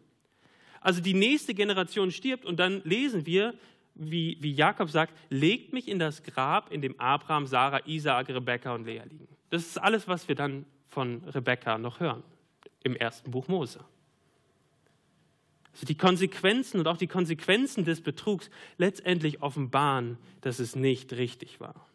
Also 0.81 1.01
die 1.01 1.15
nächste 1.15 1.55
Generation 1.55 2.11
stirbt 2.11 2.45
und 2.45 2.59
dann 2.59 2.83
lesen 2.85 3.27
wir, 3.27 3.55
wie, 3.95 4.37
wie 4.41 4.53
Jakob 4.53 4.91
sagt, 4.91 5.13
legt 5.29 5.73
mich 5.73 5.89
in 5.89 5.99
das 5.99 6.23
Grab, 6.23 6.71
in 6.71 6.81
dem 6.81 6.99
Abraham, 7.01 7.47
Sarah, 7.47 7.81
Isaak, 7.87 8.29
Rebekka 8.29 8.75
und 8.75 8.85
Lea 8.85 9.03
liegen. 9.09 9.29
Das 9.51 9.67
ist 9.67 9.79
alles, 9.79 10.07
was 10.07 10.29
wir 10.29 10.35
dann 10.35 10.67
von 10.87 11.25
Rebekka 11.25 11.79
noch 11.79 12.01
hören 12.01 12.23
im 12.85 12.95
ersten 12.95 13.31
Buch 13.31 13.49
Mose. 13.49 13.85
Also 15.79 15.87
die 15.87 15.97
Konsequenzen 15.97 16.81
und 16.81 16.89
auch 16.89 16.97
die 16.97 17.07
Konsequenzen 17.07 17.85
des 17.85 18.01
Betrugs 18.01 18.51
letztendlich 18.79 19.43
offenbaren, 19.43 20.19
dass 20.41 20.59
es 20.59 20.75
nicht 20.75 21.13
richtig 21.13 21.61
war. 21.61 21.87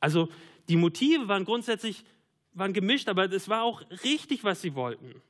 Also 0.00 0.30
die 0.70 0.76
Motive 0.76 1.28
waren 1.28 1.44
grundsätzlich 1.44 2.02
waren 2.54 2.72
gemischt, 2.72 3.10
aber 3.10 3.30
es 3.30 3.50
war 3.50 3.62
auch 3.62 3.82
richtig, 4.04 4.42
was 4.42 4.62
sie 4.62 4.74
wollten. 4.74 5.20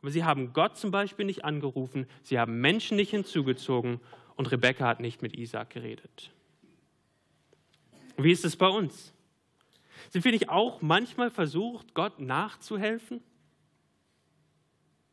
Aber 0.00 0.10
sie 0.10 0.24
haben 0.24 0.52
Gott 0.52 0.76
zum 0.78 0.90
Beispiel 0.90 1.26
nicht 1.26 1.44
angerufen, 1.44 2.08
sie 2.24 2.40
haben 2.40 2.60
Menschen 2.60 2.96
nicht 2.96 3.10
hinzugezogen 3.10 4.00
und 4.34 4.50
Rebekka 4.50 4.88
hat 4.88 4.98
nicht 4.98 5.22
mit 5.22 5.36
Isaac 5.36 5.70
geredet. 5.70 6.32
Wie 8.16 8.32
ist 8.32 8.44
es 8.44 8.56
bei 8.56 8.68
uns? 8.68 9.12
Sind 10.08 10.24
wir 10.24 10.32
nicht 10.32 10.48
auch 10.48 10.82
manchmal 10.82 11.30
versucht, 11.30 11.94
Gott 11.94 12.18
nachzuhelfen? 12.18 13.22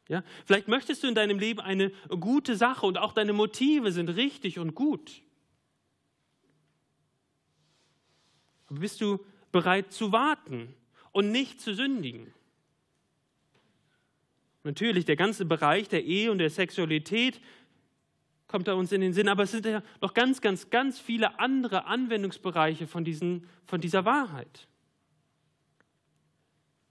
Ja? 0.07 0.23
Vielleicht 0.45 0.67
möchtest 0.67 1.03
du 1.03 1.07
in 1.07 1.15
deinem 1.15 1.39
Leben 1.39 1.59
eine 1.59 1.91
gute 2.09 2.55
Sache 2.55 2.85
und 2.85 2.97
auch 2.97 3.13
deine 3.13 3.33
Motive 3.33 3.91
sind 3.91 4.09
richtig 4.09 4.59
und 4.59 4.75
gut. 4.75 5.21
Aber 8.67 8.79
bist 8.79 9.01
du 9.01 9.19
bereit 9.51 9.91
zu 9.91 10.11
warten 10.11 10.73
und 11.11 11.31
nicht 11.31 11.61
zu 11.61 11.73
sündigen? 11.73 12.33
Natürlich, 14.63 15.05
der 15.05 15.15
ganze 15.15 15.45
Bereich 15.45 15.87
der 15.87 16.03
Ehe 16.03 16.31
und 16.31 16.39
der 16.39 16.49
Sexualität 16.49 17.39
kommt 18.47 18.67
da 18.67 18.73
uns 18.73 18.91
in 18.91 19.01
den 19.01 19.13
Sinn, 19.13 19.29
aber 19.29 19.43
es 19.43 19.51
sind 19.51 19.65
ja 19.65 19.83
noch 20.01 20.13
ganz, 20.13 20.41
ganz, 20.41 20.69
ganz 20.69 20.99
viele 20.99 21.39
andere 21.39 21.85
Anwendungsbereiche 21.85 22.87
von, 22.87 23.03
diesen, 23.03 23.47
von 23.65 23.81
dieser 23.81 24.05
Wahrheit. 24.05 24.67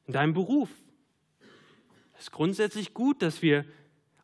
In 0.07 0.13
deinem 0.13 0.35
Beruf, 0.35 0.71
es 2.17 2.25
ist 2.25 2.33
grundsätzlich 2.33 2.95
gut, 2.95 3.23
dass 3.23 3.43
wir 3.43 3.65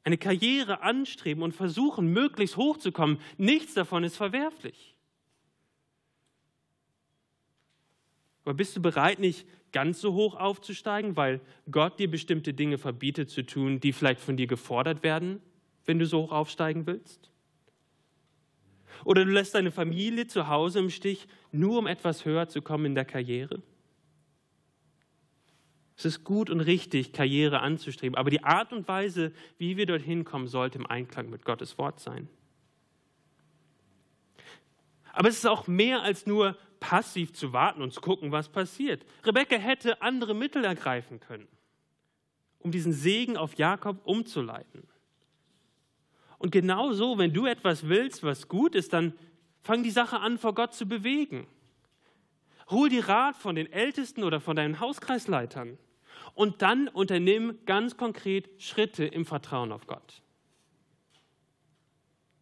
eine 0.05 0.19
Karriere 0.19 0.83
anstreben 0.83 1.43
und 1.43 1.55
versuchen, 1.55 2.13
möglichst 2.13 2.57
hochzukommen. 2.57 3.19
Nichts 3.37 3.75
davon 3.75 4.03
ist 4.05 4.17
verwerflich. 4.17 4.97
Aber 8.45 8.55
bist 8.55 8.77
du 8.77 8.83
bereit, 8.83 9.21
nicht 9.21 9.47
ganz 9.73 10.01
so 10.01 10.15
hoch 10.15 10.35
aufzusteigen, 10.35 11.17
weil 11.17 11.41
Gott 11.71 11.99
dir 11.99 12.11
bestimmte 12.11 12.53
Dinge 12.53 12.79
verbietet 12.79 13.31
zu 13.31 13.45
tun, 13.45 13.79
die 13.79 13.93
vielleicht 13.93 14.21
von 14.21 14.37
dir 14.37 14.47
gefordert 14.47 15.03
werden, 15.03 15.41
wenn 15.85 15.99
du 15.99 16.07
so 16.07 16.23
hoch 16.23 16.33
aufsteigen 16.33 16.87
willst? 16.87 17.31
Oder 19.05 19.25
du 19.25 19.31
lässt 19.31 19.55
deine 19.55 19.71
Familie 19.71 20.27
zu 20.27 20.49
Hause 20.49 20.81
im 20.81 20.91
Stich, 20.91 21.27
nur 21.51 21.79
um 21.79 21.87
etwas 21.87 22.25
höher 22.25 22.49
zu 22.49 22.63
kommen 22.63 22.87
in 22.87 22.95
der 22.95 23.05
Karriere? 23.05 23.63
Es 25.97 26.05
ist 26.05 26.25
gut 26.25 26.51
und 26.51 26.61
richtig, 26.61 27.13
Karriere 27.13 27.61
anzustreben, 27.61 28.17
aber 28.17 28.31
die 28.31 28.45
Art 28.45 28.73
und 28.73 28.89
Weise, 28.89 29.33
wie 29.59 29.77
wir 29.77 29.87
dorthin 29.87 30.25
kommen, 30.25 30.49
sollte 30.49 30.79
im 30.79 30.87
Einklang 30.87 31.31
mit 31.31 31.45
Gottes 31.45 31.79
Wort 31.79 32.01
sein. 32.01 32.29
Aber 35.13 35.29
es 35.29 35.37
ist 35.37 35.47
auch 35.47 35.67
mehr 35.67 36.03
als 36.03 36.27
nur 36.27 36.57
passiv 36.81 37.33
zu 37.33 37.53
warten 37.53 37.83
und 37.83 37.93
zu 37.93 38.01
gucken, 38.01 38.33
was 38.33 38.49
passiert. 38.49 39.05
Rebecca 39.25 39.57
hätte 39.57 40.03
andere 40.03 40.35
Mittel 40.35 40.65
ergreifen 40.65 41.21
können, 41.21 41.47
um 42.59 42.73
diesen 42.73 42.93
Segen 42.93 43.37
auf 43.37 43.55
Jakob 43.57 44.01
umzuleiten. 44.05 44.89
Und 46.39 46.51
genau 46.51 46.93
so, 46.93 47.19
wenn 47.19 47.33
du 47.33 47.47
etwas 47.47 47.89
willst, 47.89 48.25
was 48.25 48.49
gut 48.49 48.75
ist, 48.75 48.93
dann 48.93 49.13
fang 49.61 49.85
die 49.85 49.93
Sache 49.93 50.19
an, 50.19 50.39
vor 50.39 50.55
Gott 50.55 50.75
zu 50.75 50.87
bewegen. 50.89 51.47
Hol 52.73 52.89
dir 52.89 53.07
Rat 53.07 53.37
von 53.37 53.55
den 53.55 53.71
Ältesten 53.71 54.25
oder 54.25 54.41
von 54.41 54.57
deinen 54.57 54.81
Hauskreisleitern 54.81 55.79
und 56.35 56.63
dann 56.63 56.89
unternimm 56.89 57.59
ganz 57.67 57.97
konkret 57.97 58.49
Schritte 58.59 59.05
im 59.05 59.27
Vertrauen 59.27 59.71
auf 59.73 59.87
Gott. 59.87 60.23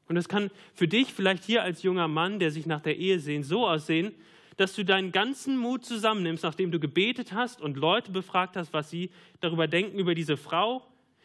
Und 0.09 0.17
es 0.17 0.29
kann 0.29 0.51
für 0.75 0.89
dich 0.89 1.13
vielleicht 1.13 1.45
hier 1.45 1.63
als 1.63 1.83
junger 1.83 2.09
Mann, 2.09 2.39
der 2.39 2.51
sich 2.51 2.67
nach 2.67 2.81
der 2.81 2.97
Ehe 2.97 3.21
sehnt, 3.21 3.45
so 3.45 3.69
aussehen, 3.69 4.15
dass 4.57 4.75
du 4.75 4.85
deinen 4.85 5.13
ganzen 5.13 5.57
Mut 5.57 5.85
zusammennimmst, 5.85 6.45
nachdem 6.45 6.71
du 6.71 6.81
gebetet 6.81 7.33
hast 7.33 7.61
und 7.61 7.77
Leute 7.77 8.13
befragt 8.13 8.57
hast, 8.57 8.73
was 8.73 8.91
sie 8.91 9.11
darüber 9.41 9.69
denken 9.69 9.99
über 9.99 10.15
diese 10.15 10.37
Frau, 10.37 10.83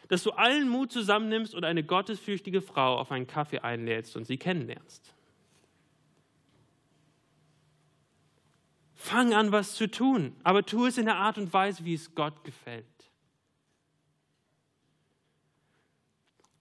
dass 0.08 0.22
du 0.22 0.30
allen 0.30 0.68
Mut 0.68 0.92
zusammennimmst 0.92 1.54
und 1.54 1.64
eine 1.64 1.82
gottesfürchtige 1.82 2.62
Frau 2.62 2.98
auf 2.98 3.10
einen 3.10 3.26
Kaffee 3.26 3.58
einlädst 3.58 4.16
und 4.16 4.24
sie 4.24 4.36
kennenlernst. 4.36 5.15
Fang 8.96 9.34
an, 9.34 9.52
was 9.52 9.74
zu 9.74 9.90
tun, 9.90 10.34
aber 10.42 10.64
tu 10.64 10.86
es 10.86 10.96
in 10.96 11.04
der 11.04 11.16
Art 11.16 11.36
und 11.36 11.52
Weise, 11.52 11.84
wie 11.84 11.94
es 11.94 12.14
Gott 12.14 12.42
gefällt. 12.44 12.84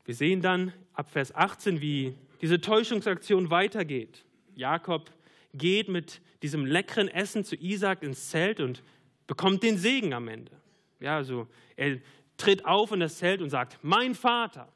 Wir 0.03 0.13
sehen 0.13 0.41
dann 0.41 0.73
ab 0.93 1.09
Vers 1.09 1.33
18, 1.33 1.81
wie 1.81 2.15
diese 2.41 2.59
Täuschungsaktion 2.61 3.49
weitergeht. 3.49 4.25
Jakob 4.53 5.11
geht 5.53 5.87
mit 5.87 6.21
diesem 6.43 6.65
leckeren 6.65 7.07
Essen 7.07 7.43
zu 7.43 7.55
Isaac 7.55 8.03
ins 8.03 8.29
Zelt 8.29 8.59
und 8.59 8.83
bekommt 9.27 9.63
den 9.63 9.77
Segen 9.77 10.13
am 10.13 10.27
Ende. 10.27 10.51
Ja, 10.99 11.15
also 11.15 11.47
er 11.75 11.99
tritt 12.37 12.65
auf 12.65 12.91
in 12.91 12.99
das 12.99 13.17
Zelt 13.17 13.41
und 13.41 13.49
sagt: 13.49 13.79
Mein 13.81 14.13
Vater. 14.13 14.71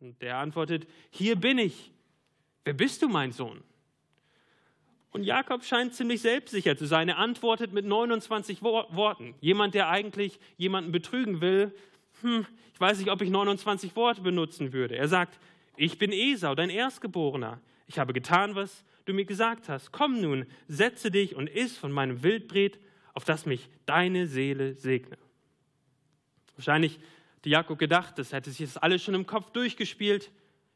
Und 0.00 0.20
der 0.22 0.36
antwortet: 0.36 0.86
Hier 1.10 1.36
bin 1.36 1.58
ich. 1.58 1.92
Wer 2.64 2.74
bist 2.74 3.02
du, 3.02 3.08
mein 3.08 3.32
Sohn? 3.32 3.62
Und 5.14 5.22
Jakob 5.22 5.62
scheint 5.62 5.94
ziemlich 5.94 6.22
selbstsicher 6.22 6.76
zu 6.76 6.86
sein. 6.86 7.08
Er 7.08 7.18
antwortet 7.18 7.72
mit 7.72 7.84
29 7.84 8.62
Worten. 8.62 9.36
Jemand, 9.40 9.74
der 9.74 9.88
eigentlich 9.88 10.40
jemanden 10.56 10.90
betrügen 10.90 11.40
will, 11.40 11.72
hm, 12.22 12.44
ich 12.72 12.80
weiß 12.80 12.98
nicht, 12.98 13.12
ob 13.12 13.22
ich 13.22 13.30
29 13.30 13.94
Worte 13.94 14.22
benutzen 14.22 14.72
würde. 14.72 14.96
Er 14.96 15.06
sagt, 15.06 15.38
ich 15.76 15.98
bin 15.98 16.10
Esau, 16.10 16.56
dein 16.56 16.68
Erstgeborener. 16.68 17.60
Ich 17.86 18.00
habe 18.00 18.12
getan, 18.12 18.56
was 18.56 18.82
du 19.04 19.14
mir 19.14 19.24
gesagt 19.24 19.68
hast. 19.68 19.92
Komm 19.92 20.20
nun, 20.20 20.46
setze 20.66 21.12
dich 21.12 21.36
und 21.36 21.48
iss 21.48 21.78
von 21.78 21.92
meinem 21.92 22.24
Wildbret, 22.24 22.80
auf 23.12 23.24
das 23.24 23.46
mich 23.46 23.68
deine 23.86 24.26
Seele 24.26 24.74
segne. 24.74 25.16
Wahrscheinlich 26.56 26.98
hat 27.36 27.46
Jakob 27.46 27.78
gedacht, 27.78 28.18
das 28.18 28.32
hätte 28.32 28.50
sich 28.50 28.58
jetzt 28.58 28.82
alles 28.82 29.04
schon 29.04 29.14
im 29.14 29.26
Kopf 29.26 29.52
durchgespielt. 29.52 30.32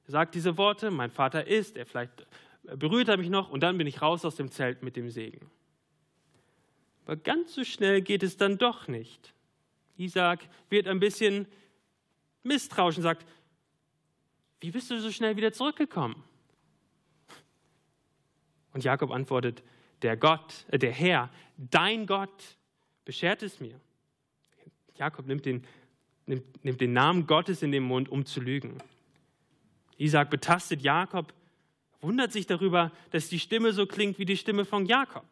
Er 0.07 0.12
sagt 0.12 0.37
diese 0.37 0.57
Worte, 0.57 0.92
mein 0.92 1.11
Vater 1.11 1.48
isst, 1.48 1.77
er 1.77 1.87
vielleicht 1.87 2.24
berührt 2.76 3.09
er 3.09 3.16
mich 3.16 3.31
noch 3.31 3.50
und 3.50 3.61
dann 3.61 3.78
bin 3.78 3.87
ich 3.87 4.02
raus 4.02 4.24
aus 4.24 4.37
dem 4.37 4.50
Zelt 4.50 4.83
mit 4.83 4.96
dem 4.96 5.11
Segen. 5.11 5.50
Aber 7.07 7.16
ganz 7.16 7.54
so 7.54 7.64
schnell 7.64 8.02
geht 8.02 8.22
es 8.22 8.37
dann 8.37 8.59
doch 8.59 8.88
nicht. 8.88 9.35
Isaac 9.96 10.48
wird 10.68 10.87
ein 10.87 11.00
bisschen 11.00 11.46
misstrauisch 12.42 12.96
und 12.96 13.02
sagt, 13.02 13.26
wie 14.61 14.70
bist 14.70 14.90
du 14.90 15.00
so 15.00 15.11
schnell 15.11 15.37
wieder 15.37 15.52
zurückgekommen? 15.52 16.22
Und 18.72 18.85
Jakob 18.85 19.11
antwortet, 19.11 19.62
der 20.02 20.16
Gott, 20.16 20.66
äh, 20.68 20.78
der 20.78 20.92
Herr, 20.92 21.31
dein 21.57 22.07
Gott, 22.07 22.57
beschert 23.04 23.42
es 23.42 23.61
mir. 23.61 23.81
Jakob 24.96 25.26
nimmt 25.26 25.46
den, 25.46 25.64
nimmt, 26.26 26.64
nimmt 26.64 26.81
den 26.81 26.92
Namen 26.92 27.26
Gottes 27.26 27.62
in 27.62 27.72
den 27.72 27.85
Mund, 27.85 28.09
um 28.09 28.24
zu 28.26 28.40
lügen. 28.40 28.78
Isaac 29.96 30.31
betastet 30.31 30.83
Jakob 30.83 31.33
wundert 32.01 32.33
sich 32.33 32.47
darüber, 32.47 32.93
dass 33.11 33.29
die 33.29 33.41
Stimme 33.41 33.73
so 33.73 33.87
klingt 33.87 34.19
wie 34.19 34.25
die 34.25 34.37
Stimme 34.37 34.65
von 34.65 34.87
Jakob. 34.87 35.27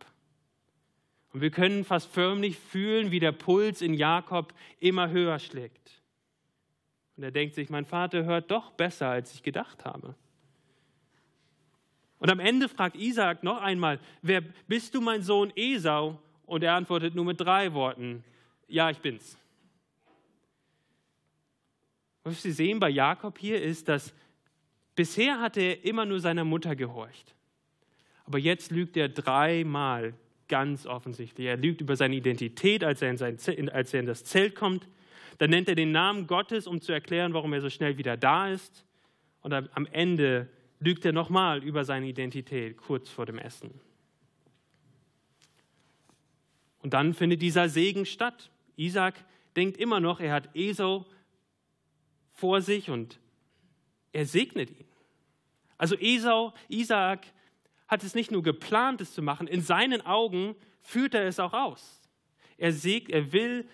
Und 1.33 1.41
wir 1.43 1.51
können 1.51 1.85
fast 1.85 2.11
förmlich 2.11 2.59
fühlen, 2.59 3.11
wie 3.11 3.21
der 3.21 3.33
Puls 3.33 3.83
in 3.83 3.95
Jakob 3.95 4.55
immer 4.81 5.11
höher 5.11 5.39
schlägt. 5.39 6.03
Und 7.17 7.23
er 7.23 7.31
denkt 7.31 7.55
sich, 7.55 7.71
mein 7.71 7.85
Vater 7.85 8.25
hört 8.25 8.51
doch 8.51 8.73
besser, 8.73 9.09
als 9.09 9.35
ich 9.35 9.43
gedacht 9.43 9.85
habe. 9.85 10.15
Und 12.19 12.31
am 12.31 12.41
Ende 12.41 12.69
fragt 12.69 12.97
Isaak 12.97 13.43
noch 13.43 13.61
einmal, 13.61 14.01
wer 14.23 14.41
bist 14.41 14.95
du 14.95 15.01
mein 15.01 15.23
Sohn 15.23 15.53
Esau? 15.55 16.19
Und 16.47 16.63
er 16.63 16.75
antwortet 16.75 17.15
nur 17.15 17.25
mit 17.25 17.41
drei 17.41 17.73
Worten, 17.75 18.25
ja, 18.69 18.91
ich 18.91 18.99
bin's. 18.99 19.37
Was 22.25 22.43
Sie 22.43 22.53
sehen 22.53 22.81
bei 22.81 22.89
Jakob 22.89 23.39
hier 23.39 23.63
ist, 23.63 23.89
dass 23.89 24.15
Bisher 24.97 25.41
hatte 25.41 25.61
er 25.61 25.85
immer 25.85 26.07
nur 26.07 26.21
seiner 26.21 26.45
Mutter 26.45 26.75
gehorcht. 26.75 27.35
Aber 28.25 28.39
jetzt 28.39 28.71
lügt 28.73 28.97
er 28.97 29.09
dreimal 29.09 30.15
ganz 30.49 30.87
offensichtlich. 30.87 31.47
Er 31.47 31.57
lügt 31.57 31.81
über 31.81 31.97
seine 31.97 32.17
Identität, 32.17 32.83
als 32.83 33.03
er, 33.03 33.11
in 33.11 33.17
sein, 33.19 33.39
als 33.71 33.95
er 33.95 34.01
in 34.01 34.07
das 34.07 34.25
Zelt 34.25 34.55
kommt. 34.55 34.89
Dann 35.39 35.51
nennt 35.51 35.69
er 35.69 35.75
den 35.75 35.93
Namen 35.93 36.27
Gottes, 36.27 36.67
um 36.67 36.81
zu 36.81 36.93
erklären, 36.93 37.35
warum 37.35 37.53
er 37.53 37.61
so 37.61 37.71
schnell 37.71 37.99
wieder 37.99 38.17
da 38.17 38.49
ist. 38.49 38.85
Und 39.43 39.53
am 39.53 39.87
Ende 39.93 40.49
lügt 40.81 41.05
er 41.05 41.13
nochmal 41.13 41.63
über 41.63 41.85
seine 41.85 42.07
Identität, 42.07 42.77
kurz 42.79 43.09
vor 43.09 43.27
dem 43.27 43.39
Essen. 43.39 43.81
Und 46.83 46.95
dann 46.95 47.15
findet 47.15 47.43
dieser 47.43 47.69
Segen 47.69 48.07
statt. 48.07 48.51
Isaac 48.77 49.15
denkt 49.57 49.77
immer 49.77 50.01
noch, 50.01 50.21
er 50.21 50.33
hat 50.33 50.55
Esau 50.55 51.07
vor 52.33 52.61
sich 52.61 52.91
und 52.91 53.19
er 54.17 54.25
segnet 54.25 54.71
ihn. 54.71 54.87
Also 55.77 55.95
Esau, 55.97 56.55
Isaak 56.69 57.27
hat 57.87 58.03
es 58.03 58.15
nicht 58.15 58.31
nur 58.31 58.43
geplant, 58.43 59.03
es 59.03 59.13
zu 59.13 59.21
machen, 59.21 59.47
in 59.47 59.61
seinen 59.61 60.01
Augen 60.01 60.57
führt 60.81 61.15
er 61.15 61.27
es 61.27 61.39
auch 61.39 61.53
aus. 61.53 62.01
Er, 62.57 62.73
segt, 62.73 63.11
er 63.11 63.33
will 63.33 63.69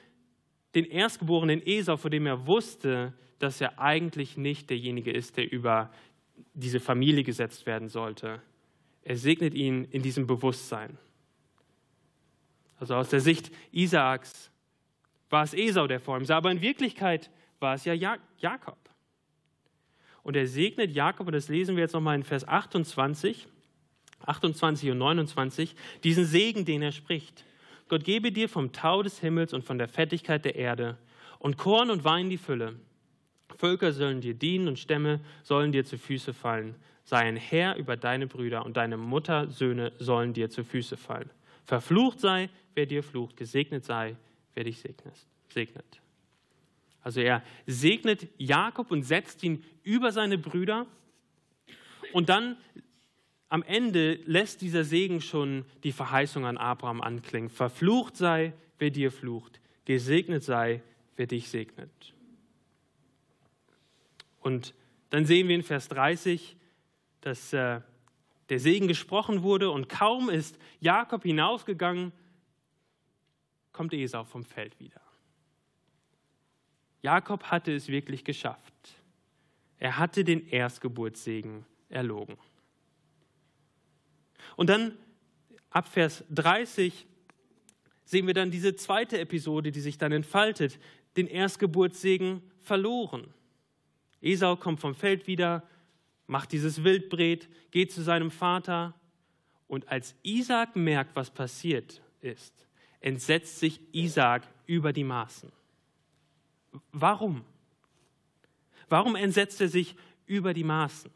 den 0.75 0.85
erstgeborenen 0.85 1.65
Esau, 1.65 1.97
von 1.97 2.11
dem 2.11 2.27
er 2.27 2.47
wusste, 2.47 3.15
dass 3.39 3.61
er 3.61 3.79
eigentlich 3.79 4.37
nicht 4.37 4.69
derjenige 4.69 5.13
ist, 5.13 5.37
der 5.37 5.51
über 5.51 5.93
diese 6.55 6.81
Familie 6.81 7.23
gesetzt 7.23 7.65
werden 7.67 7.89
sollte. 7.89 8.43
Er 9.05 9.17
segnet 9.17 9.55
ihn 9.55 9.85
in 9.85 10.03
diesem 10.03 10.27
Bewusstsein. 10.27 10.99
Also 12.79 12.97
aus 12.97 13.11
der 13.11 13.21
Sicht 13.21 13.53
Isaaks 13.71 14.51
war 15.31 15.45
es 15.45 15.55
Esau, 15.55 15.87
der 15.87 16.01
vor 16.01 16.19
ihm 16.19 16.25
sah, 16.25 16.37
aber 16.37 16.51
in 16.51 16.61
Wirklichkeit 16.61 17.31
war 17.61 17.75
es 17.75 17.85
ja 17.85 17.95
Jakob. 17.95 18.82
Und 20.23 20.37
er 20.37 20.47
segnet 20.47 20.93
Jakob, 20.93 21.27
und 21.27 21.33
das 21.33 21.49
lesen 21.49 21.77
wir 21.77 21.83
jetzt 21.83 21.95
nochmal 21.95 22.17
in 22.17 22.23
Vers 22.23 22.47
28, 22.47 23.47
28 24.25 24.91
und 24.91 24.99
29, 24.99 25.75
diesen 26.05 26.25
Segen, 26.25 26.65
den 26.65 26.83
er 26.83 26.93
spricht. 26.93 27.45
Gott 27.89 28.05
gebe 28.05 28.33
dir 28.33 28.49
vom 28.49 28.73
Tau 28.73 29.03
des 29.03 29.19
Himmels 29.19 29.53
und 29.53 29.65
von 29.65 29.79
der 29.79 29.89
Fettigkeit 29.89 30.45
der 30.45 30.55
Erde 30.55 30.97
und 31.39 31.57
Korn 31.59 31.91
und 31.91 32.05
Wein 32.05 32.31
die 32.31 32.39
Fülle. 32.39 32.77
Völker 33.59 33.93
sollen 33.93 34.21
dir 34.21 34.35
dienen 34.35 34.69
und 34.69 34.79
Stämme 34.79 35.21
sollen 35.43 35.73
dir 35.73 35.85
zu 35.85 35.99
Füße 35.99 36.33
fallen. 36.33 36.77
Sei 37.05 37.19
ein 37.19 37.37
Herr 37.37 37.77
über 37.77 37.97
deine 37.97 38.27
Brüder 38.27 38.65
und 38.65 38.77
deine 38.77 38.97
Muttersöhne 38.97 39.93
sollen 39.99 40.33
dir 40.33 40.51
zu 40.51 40.65
Füße 40.65 40.97
fallen. 40.97 41.31
Verflucht 41.65 42.21
sei, 42.21 42.49
wer 42.75 42.87
dir 42.87 43.03
flucht, 43.03 43.37
gesegnet 43.37 43.85
sei, 43.85 44.17
wer 44.55 44.65
dich 44.65 44.79
segnet. 45.49 46.02
Also 47.03 47.21
er 47.21 47.43
segnet 47.67 48.29
Jakob 48.39 48.91
und 48.91 49.03
setzt 49.03 49.43
ihn 49.43 49.65
über 49.83 50.13
seine 50.13 50.39
Brüder. 50.39 50.87
Und 52.13 52.29
dann 52.29 52.57
am 53.49 53.63
Ende 53.63 54.15
lässt 54.25 54.63
dieser 54.63 54.85
Segen 54.85 55.21
schon 55.21 55.67
die 55.85 55.93
Verheißung 55.93 56.47
an 56.47 56.57
Abraham 56.57 57.03
anklingen. 57.03 57.51
Verflucht 57.51 58.17
sei, 58.17 58.55
wer 58.79 58.89
dir 58.89 59.13
flucht. 59.13 59.61
Gesegnet 59.85 60.43
sei, 60.43 60.83
wer 61.17 61.27
dich 61.27 61.51
segnet. 61.51 62.15
Und 64.41 64.73
dann 65.11 65.27
sehen 65.27 65.49
wir 65.49 65.55
in 65.55 65.63
Vers 65.63 65.89
30, 65.89 66.57
dass 67.21 67.53
äh, 67.53 67.83
der 68.49 68.59
Segen 68.59 68.89
gesprochen 68.89 69.43
wurde 69.43 69.71
und 69.71 69.91
kaum 69.91 70.31
ist 70.31 70.59
Jakob 70.81 71.23
hinausgegangen, 71.23 72.13
kommt 73.73 73.93
Esau 73.93 74.25
vom 74.25 74.45
Feld 74.45 74.81
wieder. 74.81 75.02
Jakob 77.03 77.45
hatte 77.45 77.75
es 77.75 77.89
wirklich 77.89 78.25
geschafft. 78.25 78.73
Er 79.79 79.99
hatte 79.99 80.25
den 80.25 80.49
Erstgeburtssegen 80.49 81.67
erlogen. 81.89 82.37
Und 84.57 84.71
dann 84.71 84.97
ab 85.71 85.89
Vers 85.89 86.25
30 86.31 87.07
sehen 88.05 88.27
wir 88.27 88.35
dann 88.35 88.51
diese 88.51 88.77
zweite 88.77 89.19
Episode, 89.19 89.73
die 89.73 89.81
sich 89.81 89.99
dann 89.99 90.13
entfaltet, 90.13 90.79
den 91.17 91.27
Erstgeburtssegen 91.27 92.43
verloren. 92.61 93.33
Esau 94.21 94.57
kommt 94.57 94.81
vom 94.81 94.95
Feld 94.95 95.27
wieder, 95.27 95.67
macht 96.27 96.53
dieses 96.53 96.85
Wildbret, 96.85 97.49
geht 97.73 97.91
zu 97.93 98.03
seinem 98.03 98.31
Vater 98.31 98.95
und 99.67 99.89
als 99.89 100.15
Isaac 100.23 100.77
merkt, 100.77 101.17
was 101.17 101.31
passiert 101.31 102.01
ist, 102.21 102.67
entsetzt 103.01 103.59
sich 103.59 103.81
Isaac 103.93 104.47
über 104.67 104.93
die 104.93 105.05
Maßen. 105.05 105.51
Warum? 106.93 107.45
Warum 108.89 109.17
entsetzt 109.17 109.61
er 109.61 109.69
sich 109.69 109.97
über 110.27 110.55
die 110.55 110.65
Maßen? 110.65 111.11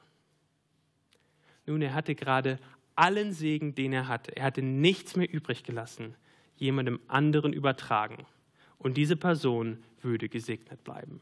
Nun, 1.66 1.82
er 1.82 1.94
hatte 1.94 2.14
gerade 2.14 2.58
allen 2.94 3.32
Segen, 3.32 3.74
den 3.74 3.92
er 3.92 4.08
hatte. 4.08 4.36
Er 4.36 4.44
hatte 4.44 4.62
nichts 4.62 5.16
mehr 5.16 5.32
übrig 5.32 5.64
gelassen, 5.64 6.14
jemandem 6.56 7.00
anderen 7.08 7.52
übertragen. 7.52 8.26
Und 8.78 8.96
diese 8.96 9.16
Person 9.16 9.82
würde 10.00 10.28
gesegnet 10.28 10.84
bleiben. 10.84 11.20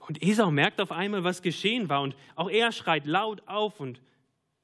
Und 0.00 0.22
Esau 0.22 0.50
merkt 0.50 0.80
auf 0.80 0.90
einmal, 0.90 1.22
was 1.22 1.42
geschehen 1.42 1.88
war. 1.88 2.02
Und 2.02 2.16
auch 2.34 2.48
er 2.50 2.72
schreit 2.72 3.06
laut 3.06 3.46
auf 3.46 3.78
und 3.78 4.00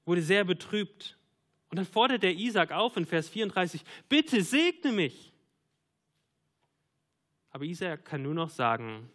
wurde 0.07 0.22
sehr 0.22 0.44
betrübt. 0.44 1.18
Und 1.68 1.76
dann 1.76 1.87
fordert 1.87 2.24
er 2.24 2.33
Isaac 2.33 2.72
auf 2.72 2.96
in 2.96 3.04
Vers 3.04 3.28
34, 3.28 3.85
bitte 4.09 4.42
segne 4.42 4.92
mich. 4.92 5.33
Aber 7.54 7.64
Isaac 7.66 8.04
kann 8.04 8.22
nur 8.22 8.34
noch 8.34 8.50
sagen, 8.50 9.08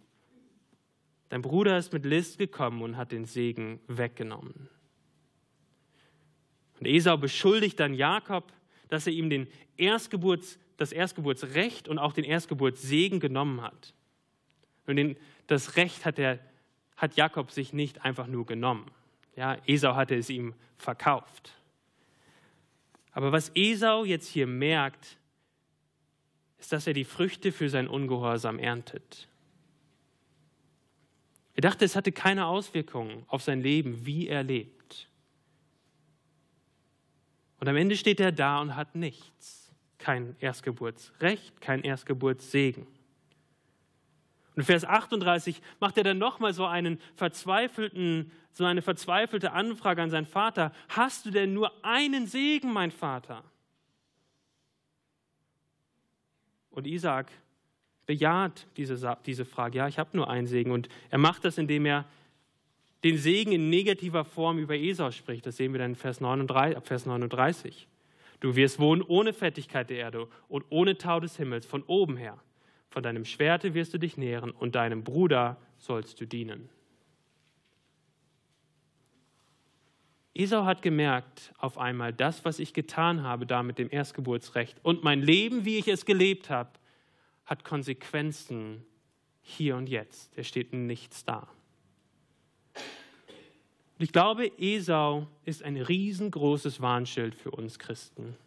dein 1.28 1.42
Bruder 1.42 1.78
ist 1.78 1.92
mit 1.92 2.06
List 2.06 2.38
gekommen 2.38 2.82
und 2.82 2.96
hat 2.96 3.12
den 3.12 3.26
Segen 3.26 3.82
weggenommen. 3.88 4.70
Und 6.80 6.88
Esau 6.88 7.18
beschuldigt 7.18 7.82
dann 7.82 7.94
Jakob, 7.94 8.54
dass 8.88 9.06
er 9.08 9.12
ihm 9.12 9.30
den 9.30 9.50
Erstgeburts, 9.76 10.58
das 10.78 10.94
Erstgeburtsrecht 10.94 11.90
und 11.90 12.00
auch 12.00 12.14
den 12.14 12.24
Erstgeburtssegen 12.24 13.20
genommen 13.20 13.62
hat. 13.62 13.94
Und 14.88 14.96
den, 14.96 15.18
das 15.48 15.76
Recht 15.76 16.06
hat, 16.06 16.18
der, 16.18 16.40
hat 16.96 17.18
Jakob 17.18 17.52
sich 17.52 17.74
nicht 17.74 18.06
einfach 18.06 18.28
nur 18.28 18.46
genommen. 18.46 18.90
Ja, 19.36 19.58
Esau 19.68 19.96
hatte 19.96 20.16
es 20.16 20.30
ihm 20.30 20.54
verkauft. 20.78 21.52
Aber 23.12 23.34
was 23.34 23.52
Esau 23.54 24.06
jetzt 24.06 24.30
hier 24.30 24.48
merkt, 24.48 25.18
ist, 26.60 26.72
dass 26.72 26.88
er 26.88 26.94
die 26.94 27.06
Früchte 27.06 27.52
für 27.52 27.70
sein 27.70 27.88
Ungehorsam 27.88 28.60
erntet. 28.60 29.28
Er 31.56 31.62
dachte, 31.62 31.86
es 31.86 31.96
hatte 31.96 32.12
keine 32.12 32.46
Auswirkungen 32.46 33.24
auf 33.28 33.42
sein 33.42 33.62
Leben, 33.62 34.06
wie 34.06 34.28
er 34.28 34.44
lebt. 34.44 35.10
Und 37.60 37.68
am 37.68 37.76
Ende 37.76 37.98
steht 37.98 38.20
er 38.20 38.32
da 38.32 38.62
und 38.62 38.76
hat 38.76 38.96
nichts. 38.96 39.72
Kein 39.98 40.38
Erstgeburtsrecht, 40.40 41.60
kein 41.60 41.82
Erstgeburtssegen. 41.84 42.84
Und 42.84 44.56
in 44.56 44.64
Vers 44.64 44.86
38 44.86 45.62
macht 45.80 45.98
er 45.98 46.04
dann 46.06 46.18
nochmal 46.18 46.54
so 46.54 46.66
einen 46.66 47.00
verzweifelten, 47.16 48.32
so 48.54 48.64
eine 48.64 48.82
verzweifelte 48.82 49.52
Anfrage 49.52 50.02
an 50.02 50.10
seinen 50.10 50.26
Vater. 50.26 50.72
Hast 50.88 51.26
du 51.26 51.32
denn 51.32 51.54
nur 51.54 51.74
einen 51.84 52.28
Segen, 52.28 52.72
mein 52.72 52.92
Vater? 52.92 53.44
Und 56.72 56.88
Isaac 56.88 57.32
bejaht 58.06 58.68
diese, 58.78 59.18
diese 59.26 59.46
Frage. 59.46 59.78
Ja, 59.78 59.88
ich 59.88 60.00
habe 60.00 60.16
nur 60.18 60.30
einen 60.30 60.48
Segen. 60.48 60.72
Und 60.72 60.90
er 61.10 61.18
macht 61.18 61.46
das, 61.46 61.58
indem 61.58 61.86
er 61.86 62.06
den 63.04 63.18
Segen 63.18 63.52
in 63.52 63.70
negativer 63.70 64.26
Form 64.26 64.58
über 64.58 64.76
Esau 64.76 65.12
spricht. 65.12 65.46
Das 65.46 65.58
sehen 65.58 65.74
wir 65.74 65.80
dann 65.80 65.92
in 65.92 65.96
Vers 65.96 66.20
39, 66.20 66.78
ab 66.78 66.88
Vers 66.88 67.06
39. 67.06 67.88
Du 68.40 68.56
wirst 68.56 68.80
wohnen 68.80 69.02
ohne 69.02 69.34
Fettigkeit 69.34 69.90
der 69.90 69.98
Erde 69.98 70.28
und 70.48 70.66
ohne 70.70 70.98
Tau 70.98 71.20
des 71.20 71.38
Himmels, 71.38 71.66
von 71.66 71.84
oben 71.84 72.18
her. 72.18 72.40
Von 72.90 73.04
deinem 73.04 73.26
Schwerte 73.26 73.74
wirst 73.74 73.94
du 73.94 74.00
dich 74.00 74.18
nähren 74.18 74.52
und 74.52 74.76
deinem 74.76 75.04
Bruder 75.04 75.58
sollst 75.78 76.20
du 76.20 76.26
dienen. 76.26 76.70
Esau 80.40 80.64
hat 80.64 80.82
gemerkt 80.82 81.54
auf 81.58 81.78
einmal, 81.78 82.14
das, 82.14 82.46
was 82.46 82.60
ich 82.60 82.74
getan 82.74 83.24
habe, 83.24 83.46
da 83.46 83.62
mit 83.62 83.78
dem 83.78 83.90
Erstgeburtsrecht 83.92 84.78
und 84.84 85.04
mein 85.04 85.22
Leben, 85.22 85.66
wie 85.66 85.78
ich 85.78 85.90
es 85.90 86.06
gelebt 86.06 86.50
habe, 86.50 86.70
hat 87.46 87.66
Konsequenzen 87.66 88.86
hier 89.42 89.76
und 89.76 89.90
jetzt. 89.90 90.32
Er 90.38 90.46
steht 90.46 90.72
nichts 90.72 91.26
da. 91.26 91.50
Und 92.74 94.06
ich 94.06 94.14
glaube, 94.14 94.50
Esau 94.58 95.28
ist 95.44 95.62
ein 95.62 95.76
riesengroßes 95.76 96.80
Warnschild 96.80 97.36
für 97.36 97.52
uns 97.52 97.78
Christen. 97.78 98.38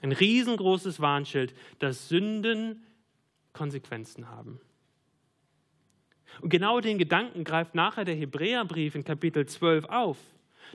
Ein 0.00 0.10
riesengroßes 0.10 0.98
Warnschild, 0.98 1.54
dass 1.78 2.08
Sünden 2.08 2.82
Konsequenzen 3.52 4.28
haben. 4.28 4.60
Und 6.40 6.48
genau 6.48 6.80
den 6.80 6.98
Gedanken 6.98 7.44
greift 7.44 7.76
nachher 7.76 8.04
der 8.04 8.16
Hebräerbrief 8.16 8.96
in 8.96 9.04
Kapitel 9.04 9.46
12 9.46 9.84
auf. 9.84 10.18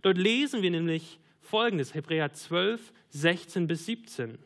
Dort 0.02 0.18
lesen 0.18 0.62
wir 0.62 0.72
nämlich 0.72 1.20
folgendes, 1.42 1.94
Hebräer 1.94 2.34
12, 2.34 2.94
16 3.10 3.68
bis 3.68 3.86
17. 3.86 4.38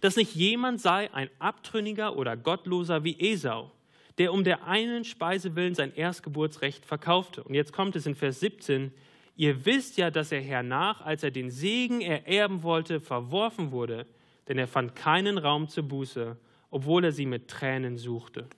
Dass 0.00 0.16
nicht 0.16 0.34
jemand 0.34 0.80
sei 0.80 1.12
ein 1.12 1.28
Abtrünniger 1.38 2.16
oder 2.16 2.36
Gottloser 2.36 3.04
wie 3.04 3.18
Esau, 3.18 3.70
der 4.18 4.32
um 4.32 4.44
der 4.44 4.66
einen 4.66 5.04
Speise 5.04 5.56
willen 5.56 5.74
sein 5.74 5.94
Erstgeburtsrecht 5.94 6.86
verkaufte. 6.86 7.42
Und 7.42 7.54
jetzt 7.54 7.72
kommt 7.72 7.96
es 7.96 8.06
in 8.06 8.14
Vers 8.14 8.40
17. 8.40 8.92
Ihr 9.36 9.66
wisst 9.66 9.96
ja, 9.96 10.10
dass 10.10 10.32
er 10.32 10.40
hernach, 10.40 11.00
als 11.00 11.22
er 11.22 11.30
den 11.30 11.50
Segen 11.50 12.00
ererben 12.00 12.62
wollte, 12.62 13.00
verworfen 13.00 13.72
wurde, 13.72 14.06
denn 14.48 14.58
er 14.58 14.68
fand 14.68 14.94
keinen 14.94 15.38
Raum 15.38 15.68
zur 15.68 15.84
Buße, 15.84 16.36
obwohl 16.70 17.04
er 17.04 17.12
sie 17.12 17.26
mit 17.26 17.48
Tränen 17.48 17.96
suchte. 17.96 18.48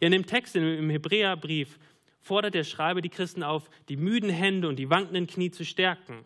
Ja, 0.00 0.06
in 0.06 0.12
dem 0.12 0.26
Text 0.26 0.56
im 0.56 0.90
Hebräerbrief 0.90 1.78
fordert 2.28 2.54
der 2.54 2.64
Schreiber 2.64 3.00
die 3.00 3.08
Christen 3.08 3.42
auf, 3.42 3.70
die 3.88 3.96
müden 3.96 4.30
Hände 4.30 4.68
und 4.68 4.76
die 4.76 4.90
wankenden 4.90 5.26
Knie 5.26 5.50
zu 5.50 5.64
stärken, 5.64 6.24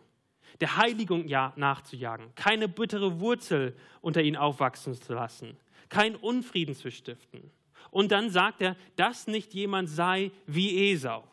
der 0.59 0.77
Heiligung 0.77 1.25
nachzujagen, 1.25 2.35
keine 2.35 2.67
bittere 2.67 3.19
Wurzel 3.19 3.75
unter 4.01 4.21
ihnen 4.21 4.35
aufwachsen 4.35 4.93
zu 4.93 5.13
lassen, 5.13 5.57
keinen 5.89 6.15
Unfrieden 6.15 6.75
zu 6.75 6.91
stiften. 6.91 7.49
Und 7.89 8.11
dann 8.11 8.29
sagt 8.29 8.61
er, 8.61 8.75
dass 8.95 9.27
nicht 9.27 9.53
jemand 9.53 9.89
sei 9.89 10.31
wie 10.45 10.91
Esau. 10.91 11.23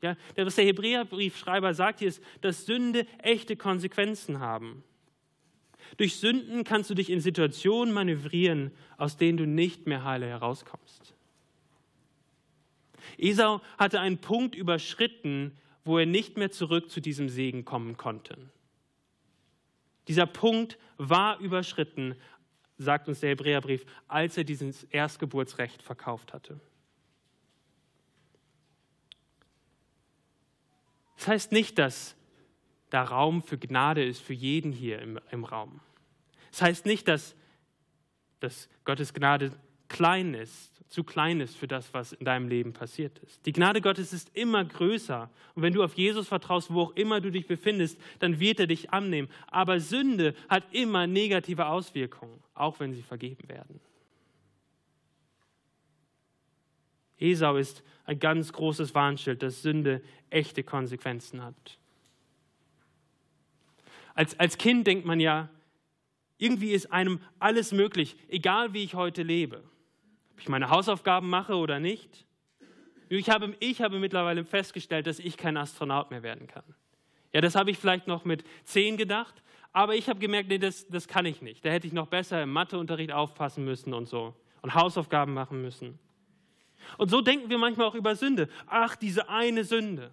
Ja, 0.00 0.16
was 0.36 0.56
der 0.56 0.64
Hebräerbriefschreiber 0.64 1.74
sagt 1.74 2.00
hier 2.00 2.08
ist, 2.08 2.22
dass 2.40 2.66
Sünde 2.66 3.06
echte 3.18 3.54
Konsequenzen 3.54 4.40
haben. 4.40 4.82
Durch 5.96 6.16
Sünden 6.16 6.64
kannst 6.64 6.90
du 6.90 6.94
dich 6.94 7.10
in 7.10 7.20
Situationen 7.20 7.92
manövrieren, 7.92 8.72
aus 8.96 9.16
denen 9.16 9.36
du 9.36 9.46
nicht 9.46 9.86
mehr 9.86 10.04
heile 10.04 10.26
herauskommst. 10.26 11.14
Esau 13.18 13.60
hatte 13.78 14.00
einen 14.00 14.18
Punkt 14.18 14.54
überschritten, 14.54 15.58
wo 15.84 15.98
er 15.98 16.06
nicht 16.06 16.36
mehr 16.36 16.50
zurück 16.50 16.90
zu 16.90 17.00
diesem 17.00 17.28
Segen 17.28 17.64
kommen 17.64 17.96
konnte. 17.96 18.36
Dieser 20.08 20.26
Punkt 20.26 20.78
war 20.96 21.38
überschritten, 21.38 22.16
sagt 22.78 23.08
uns 23.08 23.20
der 23.20 23.30
Hebräerbrief, 23.30 23.84
als 24.08 24.36
er 24.36 24.44
dieses 24.44 24.84
Erstgeburtsrecht 24.84 25.82
verkauft 25.82 26.32
hatte. 26.32 26.60
Das 31.16 31.28
heißt 31.28 31.52
nicht, 31.52 31.78
dass 31.78 32.16
da 32.90 33.04
Raum 33.04 33.42
für 33.42 33.56
Gnade 33.56 34.04
ist 34.04 34.20
für 34.20 34.34
jeden 34.34 34.72
hier 34.72 35.00
im, 35.00 35.20
im 35.30 35.44
Raum. 35.44 35.80
Das 36.50 36.62
heißt 36.62 36.84
nicht, 36.84 37.06
dass, 37.08 37.36
dass 38.40 38.68
Gottes 38.84 39.14
Gnade 39.14 39.52
klein 39.92 40.34
ist, 40.34 40.72
zu 40.88 41.04
klein 41.04 41.40
ist 41.40 41.56
für 41.56 41.68
das, 41.68 41.94
was 41.94 42.12
in 42.12 42.24
deinem 42.24 42.48
Leben 42.48 42.72
passiert 42.72 43.18
ist. 43.20 43.46
Die 43.46 43.52
Gnade 43.52 43.80
Gottes 43.80 44.12
ist 44.12 44.34
immer 44.34 44.64
größer. 44.64 45.30
Und 45.54 45.62
wenn 45.62 45.72
du 45.72 45.82
auf 45.82 45.94
Jesus 45.94 46.28
vertraust, 46.28 46.72
wo 46.72 46.82
auch 46.82 46.96
immer 46.96 47.20
du 47.20 47.30
dich 47.30 47.46
befindest, 47.46 47.98
dann 48.18 48.40
wird 48.40 48.60
er 48.60 48.66
dich 48.66 48.90
annehmen. 48.90 49.28
Aber 49.46 49.80
Sünde 49.80 50.34
hat 50.48 50.64
immer 50.72 51.06
negative 51.06 51.66
Auswirkungen, 51.66 52.42
auch 52.54 52.78
wenn 52.80 52.92
sie 52.92 53.02
vergeben 53.02 53.48
werden. 53.48 53.80
Esau 57.18 57.56
ist 57.56 57.82
ein 58.04 58.18
ganz 58.18 58.52
großes 58.52 58.94
Warnschild, 58.94 59.42
dass 59.42 59.62
Sünde 59.62 60.02
echte 60.28 60.62
Konsequenzen 60.62 61.42
hat. 61.42 61.78
Als, 64.14 64.38
als 64.38 64.58
Kind 64.58 64.86
denkt 64.86 65.06
man 65.06 65.20
ja, 65.20 65.48
irgendwie 66.36 66.72
ist 66.72 66.92
einem 66.92 67.20
alles 67.38 67.72
möglich, 67.72 68.16
egal 68.28 68.74
wie 68.74 68.82
ich 68.82 68.94
heute 68.94 69.22
lebe. 69.22 69.62
Ob 70.32 70.40
ich 70.40 70.48
meine 70.48 70.70
Hausaufgaben 70.70 71.28
mache 71.28 71.54
oder 71.54 71.78
nicht. 71.78 72.26
Ich 73.08 73.28
habe, 73.28 73.54
ich 73.60 73.82
habe 73.82 73.98
mittlerweile 73.98 74.44
festgestellt, 74.44 75.06
dass 75.06 75.18
ich 75.18 75.36
kein 75.36 75.56
Astronaut 75.56 76.10
mehr 76.10 76.22
werden 76.22 76.46
kann. 76.46 76.64
Ja, 77.32 77.40
das 77.40 77.54
habe 77.54 77.70
ich 77.70 77.78
vielleicht 77.78 78.06
noch 78.06 78.24
mit 78.24 78.44
zehn 78.64 78.96
gedacht, 78.96 79.42
aber 79.72 79.94
ich 79.94 80.08
habe 80.08 80.18
gemerkt, 80.18 80.48
nee, 80.48 80.58
das, 80.58 80.86
das 80.88 81.08
kann 81.08 81.26
ich 81.26 81.42
nicht. 81.42 81.64
Da 81.64 81.70
hätte 81.70 81.86
ich 81.86 81.92
noch 81.92 82.06
besser 82.06 82.42
im 82.42 82.52
Matheunterricht 82.52 83.12
aufpassen 83.12 83.64
müssen 83.64 83.94
und 83.94 84.06
so 84.06 84.34
und 84.62 84.74
Hausaufgaben 84.74 85.34
machen 85.34 85.60
müssen. 85.60 85.98
Und 86.98 87.10
so 87.10 87.20
denken 87.20 87.50
wir 87.50 87.58
manchmal 87.58 87.86
auch 87.86 87.94
über 87.94 88.16
Sünde. 88.16 88.48
Ach, 88.66 88.96
diese 88.96 89.28
eine 89.28 89.64
Sünde. 89.64 90.10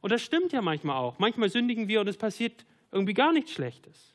Und 0.00 0.12
das 0.12 0.22
stimmt 0.22 0.52
ja 0.52 0.62
manchmal 0.62 0.96
auch. 0.96 1.18
Manchmal 1.18 1.48
sündigen 1.48 1.88
wir 1.88 2.00
und 2.00 2.08
es 2.08 2.16
passiert 2.16 2.64
irgendwie 2.92 3.14
gar 3.14 3.32
nichts 3.32 3.52
Schlechtes. 3.52 4.14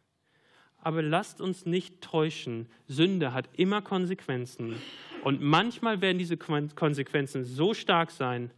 Aber 0.83 1.01
lasst 1.01 1.41
uns 1.41 1.65
nicht 1.65 2.01
täuschen. 2.01 2.67
Sünde 2.87 3.33
hat 3.33 3.49
immer 3.55 3.81
Konsequenzen. 3.81 4.75
Und 5.23 5.41
manchmal 5.41 6.01
werden 6.01 6.17
diese 6.17 6.37
Konsequenzen 6.37 7.45
so 7.45 7.73
stark 7.73 8.11
sein, 8.11 8.51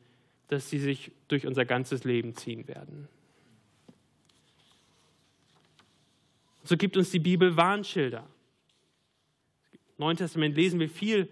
dass 0.47 0.69
sie 0.69 0.79
sich 0.79 1.11
durch 1.27 1.45
unser 1.45 1.65
ganzes 1.65 2.03
Leben 2.03 2.35
ziehen 2.35 2.67
werden. 2.67 3.07
So 6.63 6.77
gibt 6.77 6.97
uns 6.97 7.11
die 7.11 7.19
Bibel 7.19 7.55
Warnschilder. 7.55 8.25
Im 9.73 9.79
Neuen 9.99 10.17
Testament 10.17 10.55
lesen 10.55 10.79
wir 10.79 10.89
viel 10.89 11.29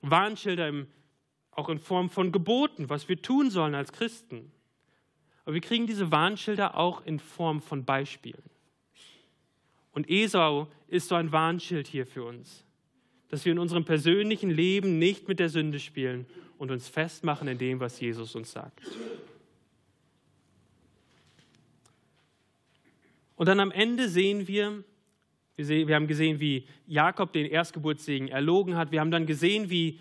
Warnschilder, 0.00 0.68
im, 0.68 0.86
auch 1.50 1.68
in 1.68 1.78
Form 1.78 2.08
von 2.08 2.32
Geboten, 2.32 2.88
was 2.88 3.08
wir 3.08 3.20
tun 3.20 3.50
sollen 3.50 3.74
als 3.74 3.92
Christen. 3.92 4.50
Aber 5.44 5.54
wir 5.54 5.60
kriegen 5.60 5.86
diese 5.86 6.10
Warnschilder 6.10 6.78
auch 6.78 7.04
in 7.04 7.18
Form 7.18 7.60
von 7.60 7.84
Beispielen. 7.84 8.42
Und 9.92 10.08
Esau 10.08 10.68
ist 10.88 11.08
so 11.08 11.14
ein 11.14 11.32
Warnschild 11.32 11.86
hier 11.86 12.06
für 12.06 12.24
uns, 12.24 12.64
dass 13.28 13.44
wir 13.44 13.52
in 13.52 13.58
unserem 13.58 13.84
persönlichen 13.84 14.50
Leben 14.50 14.98
nicht 14.98 15.28
mit 15.28 15.38
der 15.38 15.48
Sünde 15.48 15.78
spielen 15.78 16.26
und 16.58 16.70
uns 16.70 16.88
festmachen 16.88 17.48
in 17.48 17.58
dem, 17.58 17.80
was 17.80 18.00
Jesus 18.00 18.34
uns 18.34 18.52
sagt. 18.52 18.80
Und 23.36 23.46
dann 23.46 23.58
am 23.58 23.70
Ende 23.70 24.08
sehen 24.08 24.46
wir, 24.46 24.84
wir, 25.56 25.64
sehen, 25.64 25.88
wir 25.88 25.94
haben 25.94 26.06
gesehen, 26.06 26.40
wie 26.40 26.66
Jakob 26.86 27.32
den 27.32 27.46
Erstgeburtssegen 27.46 28.28
erlogen 28.28 28.76
hat. 28.76 28.92
Wir 28.92 29.00
haben 29.00 29.10
dann 29.10 29.24
gesehen, 29.24 29.70
wie, 29.70 29.98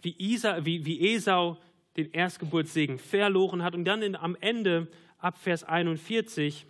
wie, 0.00 0.14
Isa, 0.18 0.64
wie, 0.64 0.86
wie 0.86 1.14
Esau 1.14 1.58
den 1.98 2.10
Erstgeburtssegen 2.12 2.98
verloren 2.98 3.62
hat. 3.62 3.74
Und 3.74 3.84
dann 3.84 4.00
in, 4.00 4.16
am 4.16 4.36
Ende, 4.40 4.88
ab 5.18 5.36
Vers 5.36 5.64
41, 5.64 6.66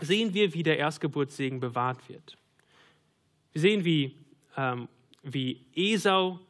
sehen 0.00 0.34
wir, 0.34 0.54
wie 0.54 0.62
der 0.62 0.78
Erstgeburtssegen 0.78 1.60
bewahrt 1.60 2.08
wird. 2.08 2.36
Wir 3.52 3.60
sehen, 3.60 3.84
wie, 3.84 4.16
ähm, 4.56 4.88
wie 5.22 5.64
Esau 5.74 6.40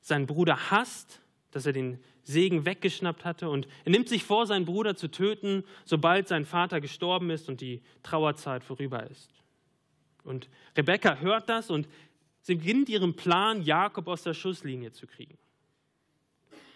seinen 0.00 0.26
Bruder 0.26 0.70
hasst, 0.70 1.20
dass 1.50 1.66
er 1.66 1.72
den 1.72 1.98
Segen 2.24 2.64
weggeschnappt 2.64 3.24
hatte 3.24 3.48
und 3.48 3.68
er 3.84 3.92
nimmt 3.92 4.08
sich 4.08 4.24
vor, 4.24 4.46
seinen 4.46 4.64
Bruder 4.64 4.96
zu 4.96 5.10
töten, 5.10 5.64
sobald 5.84 6.26
sein 6.28 6.44
Vater 6.44 6.80
gestorben 6.80 7.30
ist 7.30 7.48
und 7.48 7.60
die 7.60 7.82
Trauerzeit 8.02 8.64
vorüber 8.64 9.08
ist. 9.10 9.30
Und 10.24 10.48
Rebekka 10.76 11.16
hört 11.16 11.48
das 11.48 11.70
und 11.70 11.86
sie 12.40 12.54
beginnt 12.54 12.88
ihren 12.88 13.14
Plan, 13.14 13.62
Jakob 13.62 14.08
aus 14.08 14.22
der 14.22 14.34
Schusslinie 14.34 14.92
zu 14.92 15.06
kriegen. 15.06 15.36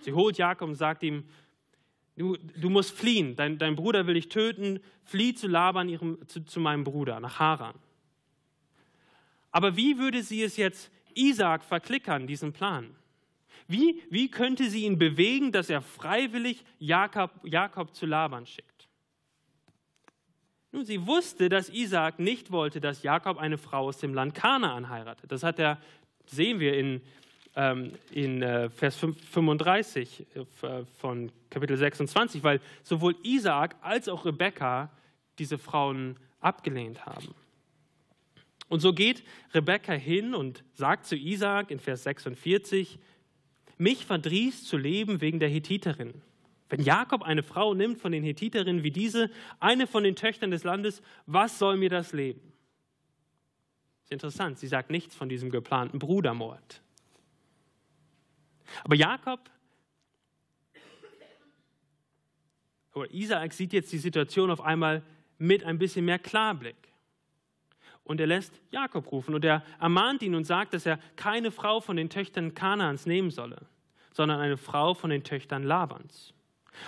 Sie 0.02 0.12
holt 0.12 0.38
Jakob 0.38 0.68
und 0.68 0.74
sagt 0.74 1.02
ihm, 1.02 1.24
du, 2.18 2.36
du 2.36 2.68
musst 2.68 2.90
fliehen, 2.90 3.36
dein, 3.36 3.58
dein 3.58 3.76
Bruder 3.76 4.06
will 4.06 4.14
dich 4.14 4.28
töten, 4.28 4.80
flieh 5.04 5.34
zu 5.34 5.46
Laban, 5.46 5.88
ihrem, 5.88 6.18
zu, 6.28 6.44
zu 6.44 6.60
meinem 6.60 6.84
Bruder, 6.84 7.20
nach 7.20 7.38
Haran. 7.38 7.74
Aber 9.50 9.76
wie 9.76 9.98
würde 9.98 10.22
sie 10.22 10.42
es 10.42 10.56
jetzt 10.56 10.90
Isaac 11.14 11.64
verklickern, 11.64 12.26
diesen 12.26 12.52
Plan? 12.52 12.94
Wie, 13.66 14.02
wie 14.10 14.30
könnte 14.30 14.68
sie 14.70 14.84
ihn 14.84 14.98
bewegen, 14.98 15.52
dass 15.52 15.70
er 15.70 15.82
freiwillig 15.82 16.64
Jakob, 16.78 17.30
Jakob 17.44 17.94
zu 17.94 18.06
Laban 18.06 18.46
schickt? 18.46 18.88
Nun, 20.72 20.84
sie 20.84 21.06
wusste, 21.06 21.48
dass 21.48 21.70
Isaac 21.70 22.18
nicht 22.18 22.50
wollte, 22.50 22.80
dass 22.80 23.02
Jakob 23.02 23.38
eine 23.38 23.56
Frau 23.56 23.86
aus 23.86 23.98
dem 23.98 24.12
Land 24.12 24.34
Kanaan 24.34 24.90
heiratet. 24.90 25.32
Das 25.32 25.42
hat 25.42 25.58
er, 25.58 25.80
sehen 26.26 26.60
wir 26.60 26.76
in 26.76 27.00
in 28.12 28.42
äh, 28.42 28.70
Vers 28.70 28.96
35 28.96 30.26
äh, 30.34 30.84
von 31.00 31.32
Kapitel 31.50 31.76
26, 31.76 32.44
weil 32.44 32.60
sowohl 32.82 33.16
Isaak 33.24 33.76
als 33.80 34.08
auch 34.08 34.24
Rebekka 34.24 34.90
diese 35.38 35.58
Frauen 35.58 36.16
abgelehnt 36.40 37.04
haben. 37.06 37.34
Und 38.68 38.80
so 38.80 38.92
geht 38.92 39.24
Rebekka 39.54 39.92
hin 39.92 40.34
und 40.34 40.62
sagt 40.74 41.06
zu 41.06 41.16
Isaak 41.16 41.70
in 41.70 41.80
Vers 41.80 42.04
46, 42.04 42.98
mich 43.78 44.04
verdrießt 44.04 44.66
zu 44.66 44.76
leben 44.76 45.20
wegen 45.20 45.38
der 45.40 45.48
Hethiterin. 45.48 46.22
Wenn 46.68 46.82
Jakob 46.82 47.22
eine 47.22 47.42
Frau 47.42 47.72
nimmt 47.74 47.98
von 47.98 48.12
den 48.12 48.22
Hethiterinnen 48.22 48.82
wie 48.82 48.90
diese, 48.90 49.30
eine 49.58 49.86
von 49.86 50.04
den 50.04 50.16
Töchtern 50.16 50.50
des 50.50 50.64
Landes, 50.64 51.00
was 51.26 51.58
soll 51.58 51.76
mir 51.78 51.88
das 51.88 52.12
Leben? 52.12 52.52
Ist 54.04 54.12
interessant, 54.12 54.58
sie 54.58 54.66
sagt 54.66 54.90
nichts 54.90 55.14
von 55.14 55.28
diesem 55.28 55.50
geplanten 55.50 55.98
Brudermord. 55.98 56.82
Aber 58.84 58.94
Jakob 58.94 59.40
oder 62.94 63.12
Isaak 63.12 63.52
sieht 63.52 63.72
jetzt 63.72 63.92
die 63.92 63.98
Situation 63.98 64.50
auf 64.50 64.60
einmal 64.60 65.02
mit 65.38 65.64
ein 65.64 65.78
bisschen 65.78 66.04
mehr 66.04 66.18
Klarblick. 66.18 66.76
Und 68.04 68.20
er 68.20 68.26
lässt 68.26 68.60
Jakob 68.70 69.10
rufen 69.12 69.34
und 69.34 69.44
er 69.44 69.62
ermahnt 69.78 70.22
ihn 70.22 70.34
und 70.34 70.44
sagt, 70.44 70.72
dass 70.72 70.86
er 70.86 70.98
keine 71.16 71.50
Frau 71.50 71.80
von 71.80 71.96
den 71.96 72.08
Töchtern 72.08 72.54
Kanaans 72.54 73.06
nehmen 73.06 73.30
solle, 73.30 73.66
sondern 74.12 74.40
eine 74.40 74.56
Frau 74.56 74.94
von 74.94 75.10
den 75.10 75.24
Töchtern 75.24 75.62
Labans. 75.62 76.32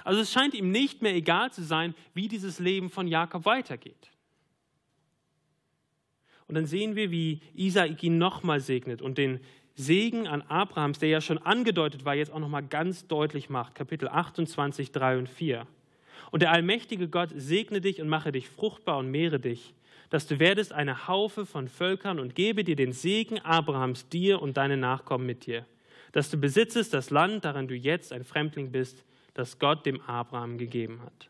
Also 0.05 0.21
es 0.21 0.33
scheint 0.33 0.55
ihm 0.55 0.71
nicht 0.71 1.03
mehr 1.03 1.15
egal 1.15 1.53
zu 1.53 1.63
sein, 1.63 1.95
wie 2.15 2.29
dieses 2.29 2.59
Leben 2.59 2.91
von 2.91 3.07
Jakob 3.07 3.45
weitergeht. 3.45 4.11
Und 6.47 6.55
dann 6.55 6.67
sehen 6.67 6.97
wir, 6.97 7.11
wie 7.11 7.41
Isaak 7.55 8.03
ihn 8.03 8.19
nochmal 8.19 8.61
segnet 8.61 9.03
und 9.03 9.19
den 9.19 9.41
Segen 9.81 10.29
an 10.29 10.43
Abrahams, 10.43 10.99
der 10.99 11.09
ja 11.09 11.21
schon 11.21 11.39
angedeutet 11.39 12.05
war, 12.05 12.15
jetzt 12.15 12.33
auch 12.33 12.39
nochmal 12.39 12.63
ganz 12.63 13.07
deutlich 13.07 13.51
macht. 13.51 13.75
Kapitel 13.75 14.09
28, 14.09 14.93
3 14.93 15.19
und 15.19 15.29
4. 15.29 15.67
Und 16.31 16.43
der 16.43 16.53
allmächtige 16.53 17.09
Gott 17.09 17.31
segne 17.35 17.81
dich 17.81 18.01
und 18.01 18.09
mache 18.09 18.33
dich 18.33 18.49
fruchtbar 18.49 18.99
und 18.99 19.11
mehre 19.11 19.41
dich, 19.41 19.75
dass 20.11 20.27
du 20.27 20.39
werdest 20.39 20.73
eine 20.73 21.09
Haufe 21.09 21.47
von 21.47 21.69
Völkern 21.69 22.19
und 22.19 22.35
gebe 22.35 22.65
dir 22.65 22.77
den 22.77 22.93
Segen 22.93 23.41
Abrahams 23.41 24.09
dir 24.09 24.43
und 24.43 24.57
deine 24.57 24.77
Nachkommen 24.77 25.27
mit 25.27 25.47
dir, 25.47 25.65
dass 26.13 26.31
du 26.31 26.37
besitzest 26.37 26.93
das 26.93 27.11
Land, 27.11 27.45
daran 27.45 27.69
du 27.69 27.75
jetzt 27.75 28.13
ein 28.13 28.25
Fremdling 28.25 28.73
bist, 28.73 29.05
das 29.35 29.59
Gott 29.59 29.87
dem 29.87 30.01
Abraham 30.03 30.59
gegeben 30.59 31.01
hat. 31.03 31.29